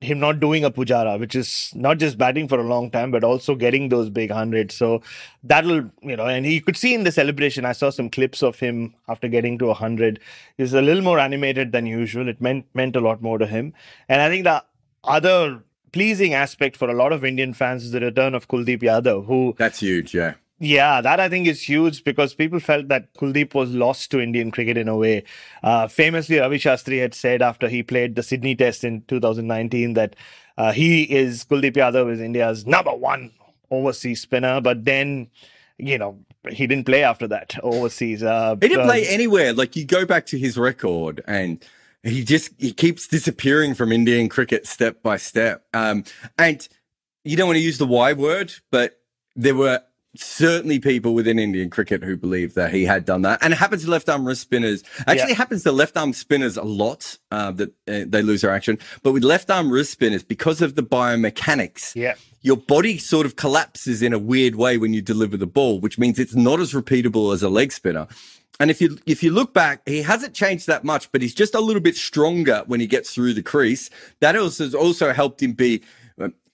[0.00, 3.22] him not doing a Pujara, which is not just batting for a long time, but
[3.22, 4.74] also getting those big hundreds.
[4.74, 5.02] So
[5.42, 8.58] that'll, you know, and you could see in the celebration, I saw some clips of
[8.58, 10.18] him after getting to a hundred.
[10.56, 12.28] He's a little more animated than usual.
[12.28, 13.74] It meant meant a lot more to him.
[14.08, 14.64] And I think the
[15.04, 19.26] other pleasing aspect for a lot of Indian fans is the return of Kuldeep Yadav,
[19.26, 20.34] who That's huge, yeah.
[20.60, 24.50] Yeah, that I think is huge because people felt that Kuldeep was lost to Indian
[24.50, 25.24] cricket in a way.
[25.62, 30.16] Uh, famously, Ravi Shastri had said after he played the Sydney Test in 2019 that
[30.58, 33.32] uh, he is Kuldeep Yadav is India's number one
[33.70, 34.60] overseas spinner.
[34.60, 35.30] But then,
[35.78, 36.18] you know,
[36.50, 38.22] he didn't play after that overseas.
[38.22, 39.54] Uh, He didn't play anywhere.
[39.54, 41.64] Like you go back to his record and
[42.02, 45.64] he just he keeps disappearing from Indian cricket step by step.
[45.72, 46.04] Um,
[46.38, 46.68] and
[47.24, 49.00] you don't want to use the Y word, but
[49.36, 49.80] there were
[50.16, 53.38] certainly people within Indian cricket who believe that he had done that.
[53.42, 54.82] And it happens to left arm wrist spinners.
[55.00, 55.28] Actually, Yeah.
[55.30, 58.78] it happens to left arm spinners a lot uh, that uh, they lose their action.
[59.02, 62.14] But with left arm wrist spinners, because of the biomechanics, Yeah.
[62.42, 65.98] your body sort of collapses in a weird way when you deliver the ball, which
[65.98, 68.06] means it's not as repeatable as a leg spinner.
[68.58, 71.54] And if you if you look back, he hasn't changed that much, but he's just
[71.54, 73.88] a little bit stronger when he gets through the crease.
[74.20, 75.80] That also has also helped him be.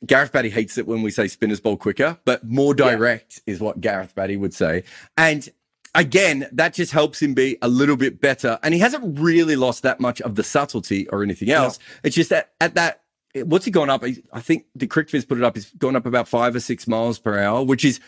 [0.04, 3.80] Gareth Batty hates it when we say spinners bowl quicker, but more direct is what
[3.80, 4.84] Gareth Batty would say.
[5.16, 5.48] And
[5.94, 8.58] again, that just helps him be a little bit better.
[8.62, 11.78] And he hasn't really lost that much of the subtlety or anything else.
[12.04, 13.02] It's just that at that
[13.44, 14.04] what's he gone up?
[14.04, 15.56] I think the CricViz put it up.
[15.56, 18.00] He's gone up about five or six miles per hour, which is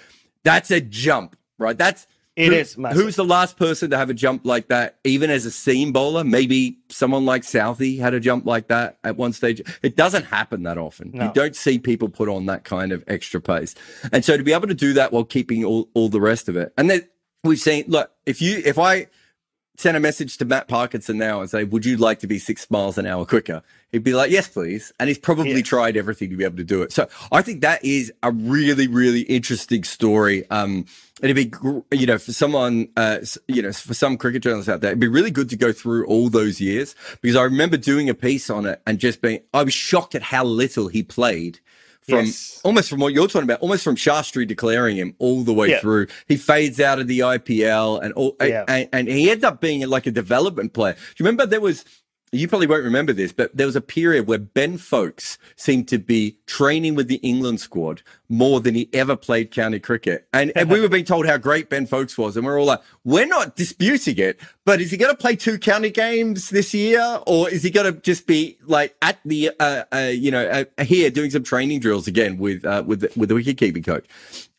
[0.45, 1.77] that's a jump, right?
[1.77, 2.07] That's
[2.39, 3.03] It who- is massive.
[3.03, 6.23] Who's the last person to have a jump like that, even as a seam bowler?
[6.23, 9.61] Maybe someone like Southey had a jump like that at one stage.
[9.83, 11.11] It doesn't happen that often.
[11.13, 11.25] No.
[11.25, 13.75] You don't see people put on that kind of extra pace,
[14.13, 16.57] and so to be able to do that while keeping all, all the rest of
[16.57, 17.09] it, and then
[17.43, 17.85] we've seen.
[17.89, 19.09] Look, if you if I
[19.79, 22.71] sent a message to Matt Parkinson now and say, "Would you like to be six
[22.71, 23.63] miles an hour quicker?"
[23.93, 25.63] He'd be like, "Yes, please." And he's probably Yeah.
[25.63, 26.93] tried everything to be able to do it.
[26.93, 30.45] So I think that is a really, really interesting story.
[30.51, 30.85] Um,
[31.23, 31.51] it'd be,
[31.97, 35.09] you know, for someone, uh, you know, for some cricket journalists out there, it'd be
[35.09, 38.67] really good to go through all those years because I remember doing a piece on
[38.67, 41.61] it and just being, I was shocked at how little he played.
[42.09, 42.61] From Yes.
[42.65, 45.81] almost from what you're talking about, almost from Shastri declaring him all the way Yeah.
[45.81, 46.07] through.
[46.27, 48.65] He fades out of the IPL and all, Yeah.
[48.67, 50.95] and, and he ends up being like a development player.
[50.95, 51.85] Do you remember there was,
[52.33, 55.99] you probably won't remember this, but there was a period where Ben Foakes seemed to
[55.99, 60.29] be training with the England squad more than he ever played county cricket.
[60.33, 62.37] And, and we were being told how great Ben Foakes was.
[62.37, 65.59] And we're all like, we're not disputing it, but is he going to play two
[65.59, 67.21] county games this year?
[67.27, 70.85] Or is he going to just be like at the, uh, uh, you know, uh,
[70.85, 74.05] here doing some training drills again with, uh, with, the, with the wicket keeping coach?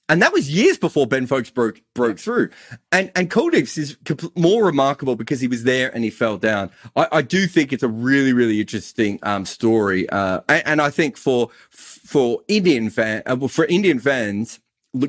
[0.10, 2.50] And that was years before Ben Foakes broke broke through.
[2.92, 6.72] And and Kuldeep's is compl- more remarkable because he was there and he fell down.
[6.96, 10.90] I, I do think it's a really really interesting um, story, uh, and, and I
[10.90, 14.60] think for for Indian fan uh, for Indian fans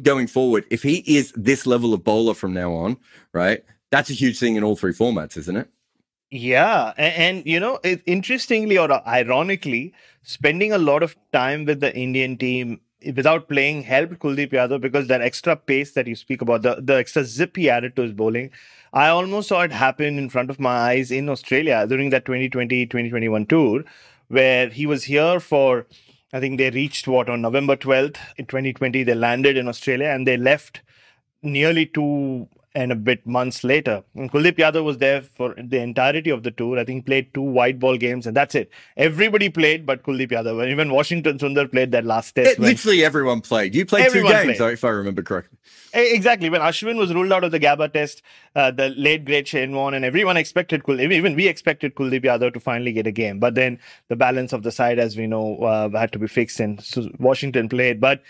[0.03, 2.98] going forward, if he is this level of bowler from now on,
[3.32, 5.70] right, that's a huge thing in all three formats, isn't it?
[6.30, 11.80] Yeah, and, and you know, it, interestingly or ironically, spending a lot of time with
[11.80, 12.80] the Indian team
[13.14, 16.94] without playing helped Kuldeep Yadav because that extra pace that you speak about, the, the
[16.94, 18.51] extra zip he added to his bowling,
[18.92, 23.48] I almost saw it happen in front of my eyes in Australia during that 2020-2021
[23.48, 23.84] tour,
[24.28, 25.86] where he was here for,
[26.32, 30.26] I think they reached what on November 12th in 2020, they landed in Australia and
[30.26, 30.82] they left
[31.42, 34.05] nearly two and a bit months later.
[34.14, 36.79] And Kuldeep Yadav was there for the entirety of the tour.
[36.79, 38.71] I think he played two white ball games and that's it.
[38.97, 40.62] Everybody played but Kuldeep Yadav.
[40.62, 42.53] And even Washington Sundar played that last test.
[42.53, 43.75] It, when- literally everyone played.
[43.75, 44.73] You played Everyone two games, played.
[44.75, 45.59] if I remember correctly.
[45.93, 46.49] Exactly.
[46.49, 48.23] When Ashwin was ruled out of the Gabba test,
[48.55, 52.53] uh, the late great Shane Warne and everyone expected Kuldeep, even we expected Kuldeep Yadav
[52.55, 53.41] to finally get a game.
[53.41, 56.61] But then the balance of the side, as we know, uh, had to be fixed
[56.61, 56.81] and
[57.18, 58.01] Washington played.
[58.01, 58.23] But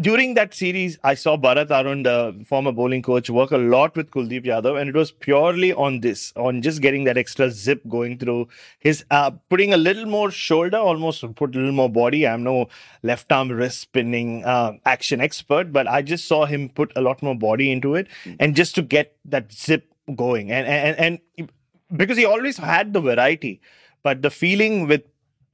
[0.00, 4.10] during that series, I saw Bharat Arun, the former bowling coach, work a lot with
[4.10, 8.18] Kuldeep Yadav, and it was purely on this, on just getting that extra zip going
[8.18, 12.26] through his, uh, putting a little more shoulder, almost put a little more body.
[12.26, 12.68] I'm no
[13.02, 17.22] left arm wrist spinning uh, action expert, but I just saw him put a lot
[17.22, 18.08] more body into it,
[18.40, 21.50] and just to get that zip going, and and and
[21.94, 23.60] because he always had the variety,
[24.02, 25.02] but the feeling with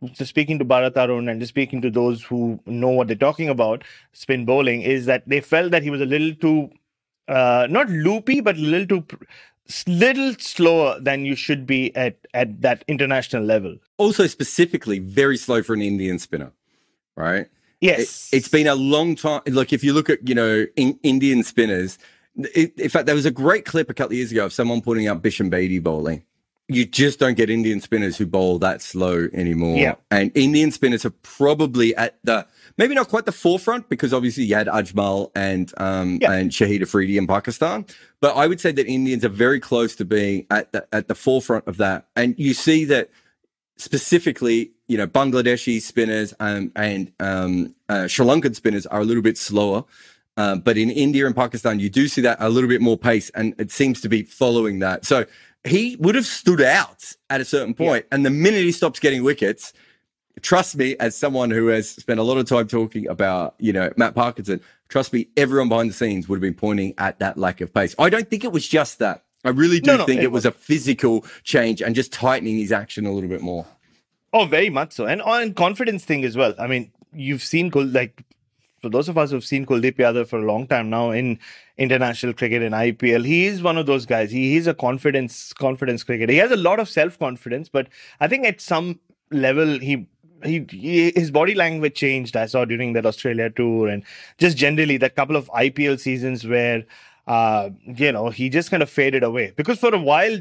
[0.04, 3.48] just speaking to Bharat Arun and just speaking to those who know what they're talking
[3.48, 3.82] about,
[4.12, 6.70] spin bowling, is that they felt that he was a little too,
[7.28, 9.18] uh, not loopy, but a little too,
[9.86, 13.76] little slower than you should be at at that international level.
[13.98, 16.52] Also, specifically, very slow for an Indian spinner,
[17.16, 17.48] right?
[17.80, 19.42] Yes, It, has been a long time.
[19.46, 21.98] Look, if you look at, you know, in, Indian spinners,
[22.36, 24.80] it, in fact, there was a great clip a couple of years ago of someone
[24.80, 26.24] putting up Bishan Bedi bowling.
[26.70, 29.78] You just don't get Indian spinners who bowl that slow anymore.
[29.78, 29.94] Yeah.
[30.10, 32.46] And Indian spinners are probably at the,
[32.76, 36.32] maybe not quite the forefront because obviously you had Ajmal and, um, Yeah.
[36.32, 37.86] and Shahid Afridi in Pakistan.
[38.20, 41.14] But I would say that Indians are very close to being at the, at the
[41.14, 42.06] forefront of that.
[42.14, 43.08] And you see that
[43.78, 49.22] specifically, you know, Bangladeshi spinners um, and um, uh, Sri Lankan spinners are a little
[49.22, 49.84] bit slower.
[50.36, 53.28] Uh, but in India and Pakistan, you do see that a little bit more pace,
[53.30, 55.04] and it seems to be following that.
[55.04, 55.26] So
[55.64, 59.22] he would have stood out at a certain point, and the minute he stops getting
[59.24, 59.72] wickets,
[60.40, 63.92] trust me, as someone who has spent a lot of time talking about, you know,
[63.96, 67.60] Matt Parkinson, trust me, everyone behind the scenes would have been pointing at that lack
[67.60, 67.94] of pace.
[67.98, 69.24] I don't think it was just that.
[69.44, 72.58] I really do No, no, think it it was a physical change and just tightening
[72.58, 73.66] his action a little bit more.
[74.32, 76.54] Oh, very much so, and on confidence thing as well.
[76.58, 78.24] I mean, you've seen like
[78.80, 81.38] for those of us who've seen Kuldeep Yadav for a long time now in
[81.76, 84.30] international cricket and IPL, he is one of those guys.
[84.30, 86.32] He he's a confidence confidence cricketer.
[86.32, 87.88] He has a lot of self confidence, but
[88.20, 89.00] I think at some
[89.30, 90.06] level he.
[90.44, 92.36] He, he his body language changed.
[92.36, 94.04] I saw during that Australia tour, and
[94.38, 96.84] just generally that couple of IPL seasons where
[97.28, 99.52] uh, you know, he just kind of faded away.
[99.54, 100.38] Because for a while,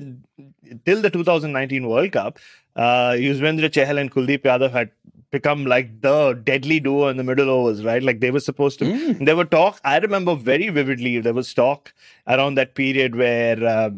[0.86, 2.40] till the 2019 World Cup,
[2.78, 4.92] uh, Yuzvendra Chahal and Kuldeep Yadav had
[5.32, 8.02] become like the deadly duo in the middle overs, right?
[8.02, 9.14] Like they were supposed to.
[9.16, 9.82] There were talk.
[9.84, 11.20] I remember very vividly.
[11.20, 11.94] There was talk
[12.28, 13.90] around that period where uh,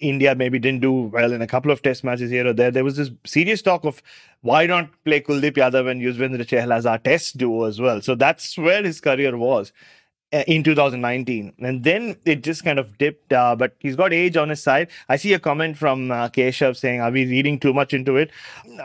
[0.00, 2.70] India maybe didn't do well in a couple of Test matches here or there.
[2.70, 4.02] There was this serious talk of
[4.42, 8.02] why not play Kuldeep Yadav and Yuzvendra Chahal as our Test duo as well.
[8.02, 9.72] So that's where his career was
[10.32, 14.48] in 2019 and then it just kind of dipped uh, but he's got age on
[14.48, 17.94] his side i see a comment from uh, keshav saying are we reading too much
[17.94, 18.30] into it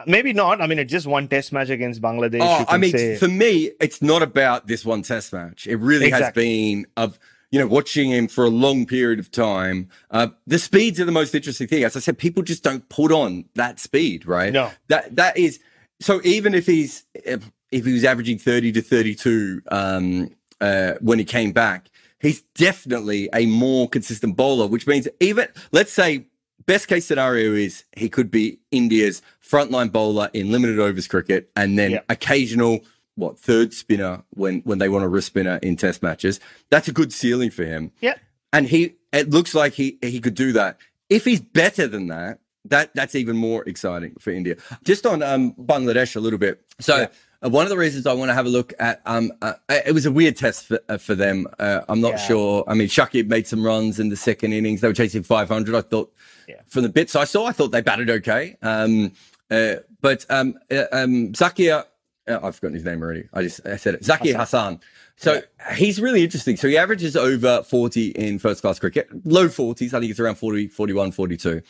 [0.06, 3.16] maybe not i mean it's just one test match against bangladesh Oh, I mean, say.
[3.16, 5.68] for me, it's not about this one test match.
[5.68, 7.20] It really has been of
[7.52, 11.12] you know, watching him for a long period of time, uh, the speeds are the
[11.12, 11.84] most interesting thing.
[11.84, 14.54] As I said, people just don't put on that speed, right?
[14.54, 14.72] No.
[14.88, 15.60] That that is
[16.00, 16.22] so.
[16.24, 20.30] Even if he's if, he was averaging thirty to thirty-two um,
[20.62, 21.90] uh, when he came back,
[22.20, 24.68] he's definitely a more consistent bowler.
[24.68, 26.26] Which means even let's say
[26.66, 31.78] best case scenario is he could be India's frontline bowler in limited overs cricket, and
[31.80, 32.02] then Yeah.
[32.10, 32.82] occasional
[33.16, 36.40] what third spinner when when they want a wrist spinner in test matches.
[36.70, 37.92] That's a good ceiling for him.
[38.02, 38.16] Yeah.
[38.54, 40.78] And he it looks like he he could do that.
[41.10, 44.56] If he's better than that, that that's even more exciting for India.
[44.84, 46.62] Just on um, Bangladesh a little bit.
[46.80, 47.08] So Yeah.
[47.42, 50.06] One of the reasons I want to have a look at um uh, it was
[50.06, 51.48] a weird test for, uh, for them.
[51.58, 52.18] Uh, I'm not Yeah.
[52.28, 52.64] sure.
[52.68, 54.82] I mean, Shakib made some runs in the second innings.
[54.82, 55.74] They were chasing 500.
[55.74, 56.12] I thought
[56.50, 56.56] Yeah.
[56.68, 58.58] from the bits I saw, I thought they batted okay.
[58.62, 59.14] Um,
[59.50, 61.86] uh, but um, uh, um, Zakir,
[62.28, 63.30] uh, I've forgotten his name already.
[63.34, 64.02] I just I said it.
[64.04, 64.82] Zakir Hasan.
[65.16, 65.42] So
[65.74, 66.56] he's really interesting.
[66.58, 69.94] So he averages over 40 in first class cricket, low 40s.
[69.94, 71.62] I think it's around 40, 41, 42.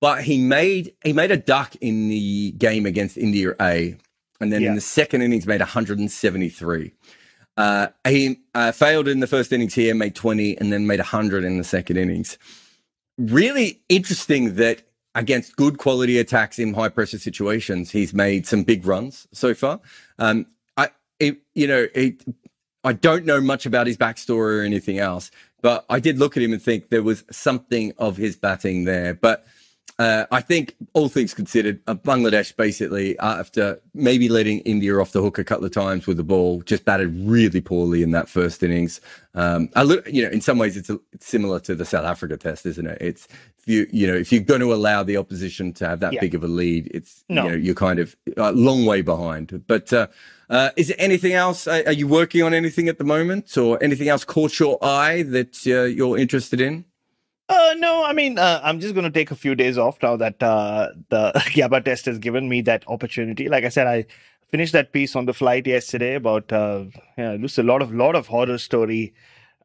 [0.00, 3.96] But he made he made a duck in the game against India A,
[4.40, 6.92] and then in the second innings made 173.
[7.56, 11.44] Uh, he uh, failed in the first innings here, made 20, and then made 100
[11.44, 12.36] in the second innings.
[13.16, 14.82] Really interesting that
[15.14, 19.80] against good quality attacks in high pressure situations, he's made some big runs so far.
[20.18, 22.24] Um, I, it, you know, it,
[22.82, 25.30] I don't know much about his backstory or anything else,
[25.62, 29.14] but I did look at him and think there was something of his batting there.
[29.14, 29.46] But
[29.98, 35.12] uh, I think all things considered, uh, Bangladesh basically, uh, after maybe letting India off
[35.12, 38.28] the hook a couple of times with the ball, just batted really poorly in that
[38.28, 39.00] first innings.
[39.34, 42.04] Um, a little, you know, in some ways, it's, a, it's similar to the South
[42.04, 42.98] Africa test, isn't it?
[43.00, 43.28] It's
[43.58, 46.20] if you, you know, if you're going to allow the opposition to have that Yeah.
[46.20, 47.44] big of a lead, it's No.
[47.44, 49.62] you know, you're kind of a long way behind.
[49.66, 50.08] But uh,
[50.50, 51.66] uh, is there anything else?
[51.68, 55.22] Are, are you working on anything at the moment, or anything else caught your eye
[55.22, 56.84] that uh, you're interested in?
[57.48, 60.16] Uh, no, I mean, uh, I'm just going to take a few days off now
[60.16, 63.48] that uh, the Gabba test has given me that opportunity.
[63.48, 64.06] Like I said, I
[64.48, 66.84] finished that piece on the flight yesterday about uh,
[67.18, 69.12] yeah, just a lot of lot of horror story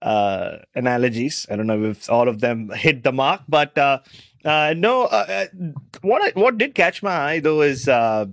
[0.02, 1.46] uh, analogies.
[1.50, 4.00] I don't know if all of them hit the mark, but uh,
[4.44, 5.04] uh, no.
[5.04, 5.46] Uh, uh,
[6.02, 8.26] what I, what did catch my eye though is uh,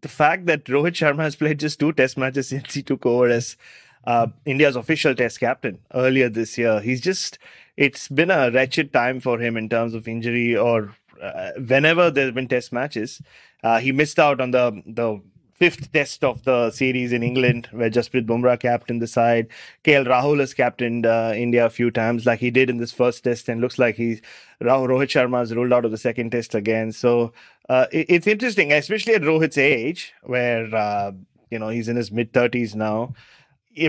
[0.00, 3.28] the fact that Rohit Sharma has played just two Test matches since he took over
[3.28, 3.56] as
[4.04, 6.80] uh, India's official Test captain earlier this year.
[6.80, 7.38] He's just
[7.86, 12.32] it's been a wretched time for him in terms of injury or uh, whenever there's
[12.32, 13.22] been Test matches.
[13.62, 15.20] Uh, he missed out on the the
[15.54, 19.48] fifth test of the series in England, where Jasprit Bumrah captained the side.
[19.84, 23.24] KL Rahul has captained uh, India a few times, like he did in this first
[23.24, 24.20] test, and looks like he's
[24.62, 26.92] Rahul Rohit Sharma has ruled out of the second test again.
[26.92, 27.32] So
[27.68, 31.12] uh, it- it's interesting, especially at Rohit's age, where uh,
[31.50, 33.14] you know he's in his mid thirties now.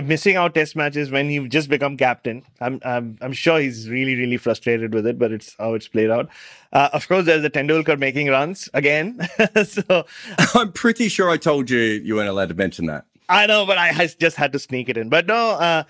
[0.00, 4.14] Missing out test matches when he just become captain, I'm I'm I'm sure he's really
[4.14, 5.18] really frustrated with it.
[5.18, 6.28] But it's how it's played out.
[6.72, 9.28] Uh, of course, there's the Tendulkar making runs again.
[9.64, 10.06] so
[10.54, 13.04] I'm pretty sure I told you you weren't allowed to mention that.
[13.28, 15.08] I know, but I just had to sneak it in.
[15.08, 15.84] But no, uh,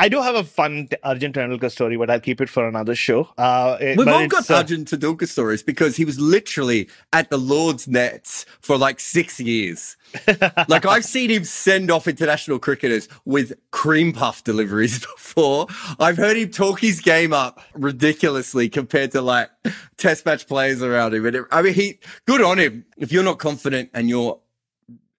[0.00, 3.28] I do have a fun Arjun Tendulkar story, but I'll keep it for another show.
[3.36, 7.36] Uh, it- We've all got uh, Arjun Tendulkar stories because he was literally at the
[7.36, 9.98] Lord's nets for like six years.
[10.68, 15.66] like I've seen him send off international cricketers with cream puff deliveries before.
[15.98, 19.50] I've heard him talk his game up ridiculously compared to like
[19.98, 21.26] test match players around him.
[21.26, 22.86] And it, I mean, he good on him.
[22.96, 24.40] If you're not confident and you're,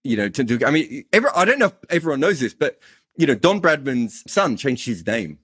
[0.04, 0.66] you know, Tendulkar.
[0.68, 2.80] I mean, every, I don't know if everyone knows this, but
[3.22, 5.38] you know, Don Bradman's son changed his name.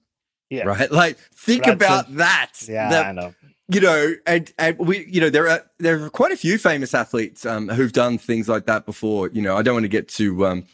[0.50, 0.64] Yeah.
[0.64, 0.90] Right.
[0.90, 1.72] Like, think Bradsen.
[1.74, 2.52] about that.
[2.66, 3.34] Yeah, That- I know.
[3.68, 6.94] you know, and, and we, you know, there are there are quite a few famous
[6.94, 9.28] athletes um, who've done things like that before.
[9.28, 10.64] You know, I don't want to get to um,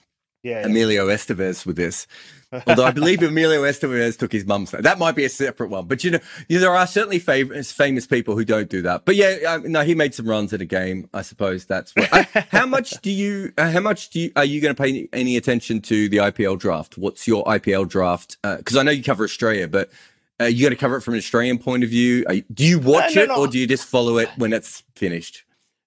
[0.44, 0.66] Yeah, yeah.
[0.66, 2.06] Emilio Estevez with this,
[2.66, 4.82] although I believe Emilio Estevez took his mum's name.
[4.82, 6.18] That might be a separate one, but you know,
[6.48, 9.06] you there are certainly famous famous people who don't do that.
[9.06, 11.08] But yeah, um, no, he made some runs at a game.
[11.14, 12.12] I suppose that's what.
[12.12, 13.52] uh, how much do you?
[13.56, 14.32] Uh, how much do you?
[14.36, 16.98] Are you going to pay any attention to the IPL draft?
[16.98, 18.36] What's your IPL draft?
[18.42, 19.90] Because I know you cover Australia, but.
[20.40, 22.24] Uh, you got to cover it from an Australian point of view.
[22.26, 23.36] Are you- do you watch no, it no.
[23.36, 25.43] or do you just follow it when it's finished?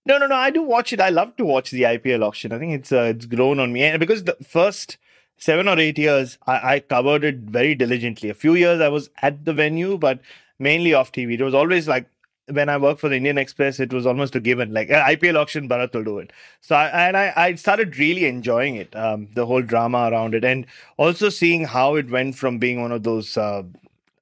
[0.08, 0.36] No, no, no.
[0.36, 1.01] I do watch it.
[1.01, 2.53] I love to watch the IPL auction.
[2.53, 4.97] I think it's uh, it's grown on me, and because the first
[5.38, 8.30] seven or eight years, I, I covered it very diligently.
[8.30, 10.22] A few years I was at the venue, but
[10.60, 11.34] mainly off TV.
[11.34, 12.10] It was always like
[12.49, 14.74] when I worked for the Indian Express, it was almost a given.
[14.74, 16.32] Like uh, IPL auction, Bharat will do it.
[16.62, 20.45] So I, and I, I started really enjoying it, um, the whole drama around it,
[20.45, 23.36] and also seeing how it went from being one of those.
[23.36, 23.64] Uh,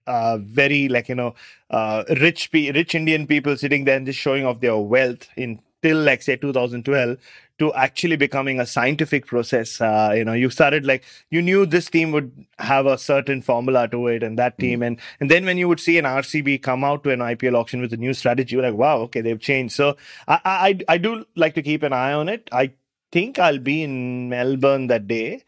[0.08, 1.34] uh, very like you know
[1.72, 5.60] uh, rich pe- rich Indian people sitting there and just showing off their wealth in
[5.82, 7.17] till like say 2012
[7.57, 9.80] to actually becoming a scientific process.
[9.80, 13.88] Uh, you know, you started like you knew this team would have a certain formula
[13.88, 14.88] to it, and that team, mm.
[14.88, 17.82] and and then when you would see an RCB come out to an IPL auction
[17.82, 19.76] with a new strategy, you're like, wow, okay, they've changed.
[19.76, 19.95] So
[20.28, 22.49] I I, I do like to keep an eye on it.
[22.51, 22.73] I
[23.11, 25.43] think I'll be in Melbourne that day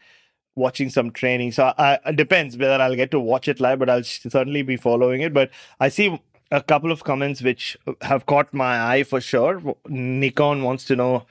[0.58, 1.52] watching some training.
[1.52, 4.76] So I, it depends whether I'll get to watch it live, but I'll certainly be
[4.76, 5.32] following it.
[5.32, 5.50] But
[5.80, 6.20] I see
[6.50, 9.62] a couple of comments which have caught my eye for sure.
[9.88, 11.26] Nikon wants to know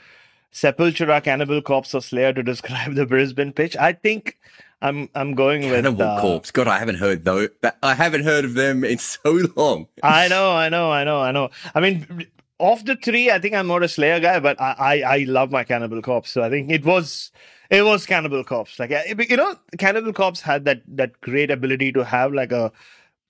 [0.52, 3.76] Sepultura, Cannibal Corpse, or Slayer to describe the Brisbane pitch.
[3.78, 4.38] I think
[4.82, 6.52] I'm I'm going with Cannibal uh, Corpse.
[6.52, 7.48] God, I haven't heard though.
[7.82, 9.88] I haven't heard of them in so long.
[10.04, 11.50] I know, I know, I know, I know.
[11.74, 12.28] I mean,
[12.60, 15.52] of the three, I think I'm more a Slayer guy, but I I, I love
[15.52, 16.32] my Cannibal Corpse.
[16.32, 17.32] So I think it was
[17.70, 18.80] it was Cannibal Corpse.
[18.80, 18.92] Like
[19.30, 22.72] you know, Cannibal Corpse had that that great ability to have like a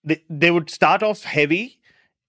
[0.04, 1.77] they, they would start off heavy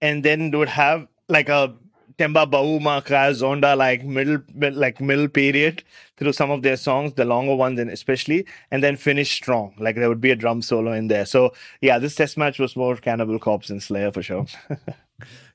[0.00, 1.74] and then would have like a
[2.18, 5.84] Temba Bavuma Zondo like middle like middle period
[6.16, 9.72] through some of their songs, the longer ones and especially, and then finish strong.
[9.78, 11.24] Like there would be a drum solo in there.
[11.24, 14.46] So yeah, this test match was more Cannibal Corpse and Slayer for sure.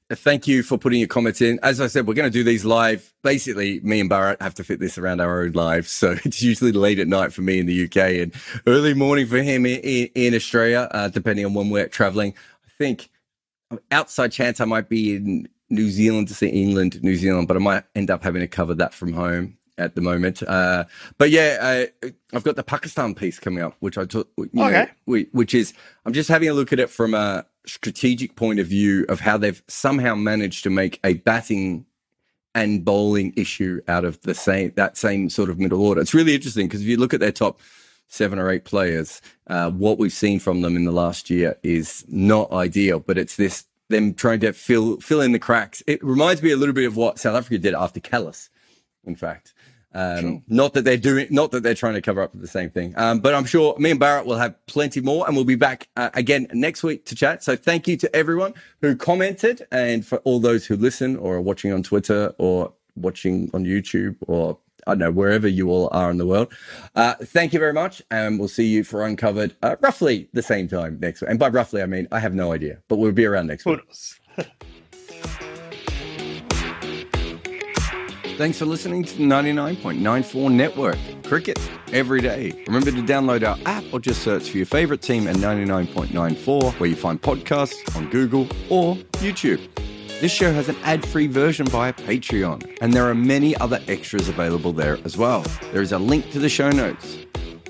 [0.10, 1.60] Thank you for putting your comments in.
[1.64, 3.14] As I said, we're going to do these live.
[3.24, 5.92] Basically, me and Bharat have to fit this around our own lives.
[5.92, 8.34] So it's usually late at night for me in the UK and
[8.68, 9.80] early morning for him in,
[10.14, 12.34] in Australia, uh, depending on when we're traveling.
[12.66, 13.10] I think
[13.92, 17.60] outside chance I might be in New Zealand to see England, New Zealand, but I
[17.60, 20.44] might end up having to cover that from home at the moment.
[20.44, 20.86] Uh,
[21.18, 24.88] but yeah, uh, I've got the Pakistan piece coming up, which I took, okay.
[25.08, 25.74] Know, which is
[26.06, 29.38] I'm just having a look at it from a strategic point of view of how
[29.38, 31.86] they've somehow managed to make a batting
[32.56, 36.02] and bowling issue out of the same that same sort of middle order.
[36.02, 37.60] It's really interesting because if you look at their top
[38.14, 42.06] seven or eight players, uh, what we've seen from them in the last year is
[42.08, 43.00] not ideal.
[43.00, 45.82] But it's this them trying to fill fill in the cracks.
[45.88, 48.50] It reminds me a little bit of what South Africa did after Kallis,
[49.04, 49.54] in fact.
[49.96, 52.96] Um, Not that they're doing, not that they're trying to cover up the same thing.
[52.98, 55.88] Um, but I'm sure me and Bharat will have plenty more, and we'll be back
[55.96, 57.44] uh, again next week to chat.
[57.44, 61.42] So thank you to everyone who commented, and for all those who listen or are
[61.42, 64.58] watching on Twitter or watching on YouTube or
[64.88, 66.54] I don't know wherever you all are in the world.
[66.96, 70.68] Uh, thank you very much, and we'll see you for Uncovered uh, roughly the same
[70.68, 71.30] time next week.
[71.30, 73.80] And by roughly, I mean I have no idea, but we'll be around next week.
[78.38, 80.98] Thanks for listening to the 99.94 Network.
[81.24, 81.60] Cricket
[81.94, 82.52] every day.
[82.66, 86.90] Remember to download our app or just search for your favorite team at 99.94 where
[86.90, 89.62] you find podcasts on Google or YouTube.
[90.24, 94.30] This show has an ad free version via Patreon, and there are many other extras
[94.30, 95.42] available there as well.
[95.74, 97.18] There is a link to the show notes.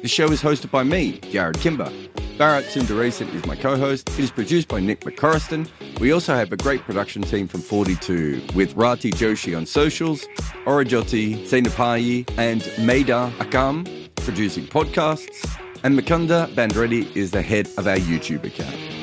[0.04, 1.92] The show is hosted by me, Jarrod Kimber.
[2.38, 4.08] Bharat Sundaresan is my co host.
[4.10, 5.68] It is produced by Nick McCorriston.
[6.00, 10.28] We also have a great production team from 42 with Rati Joshi on socials,
[10.68, 13.88] Aurojyoti Senapati, and Maida Akam
[14.18, 19.03] producing podcasts, and Mukunda Bandreddi is the head of our YouTube account.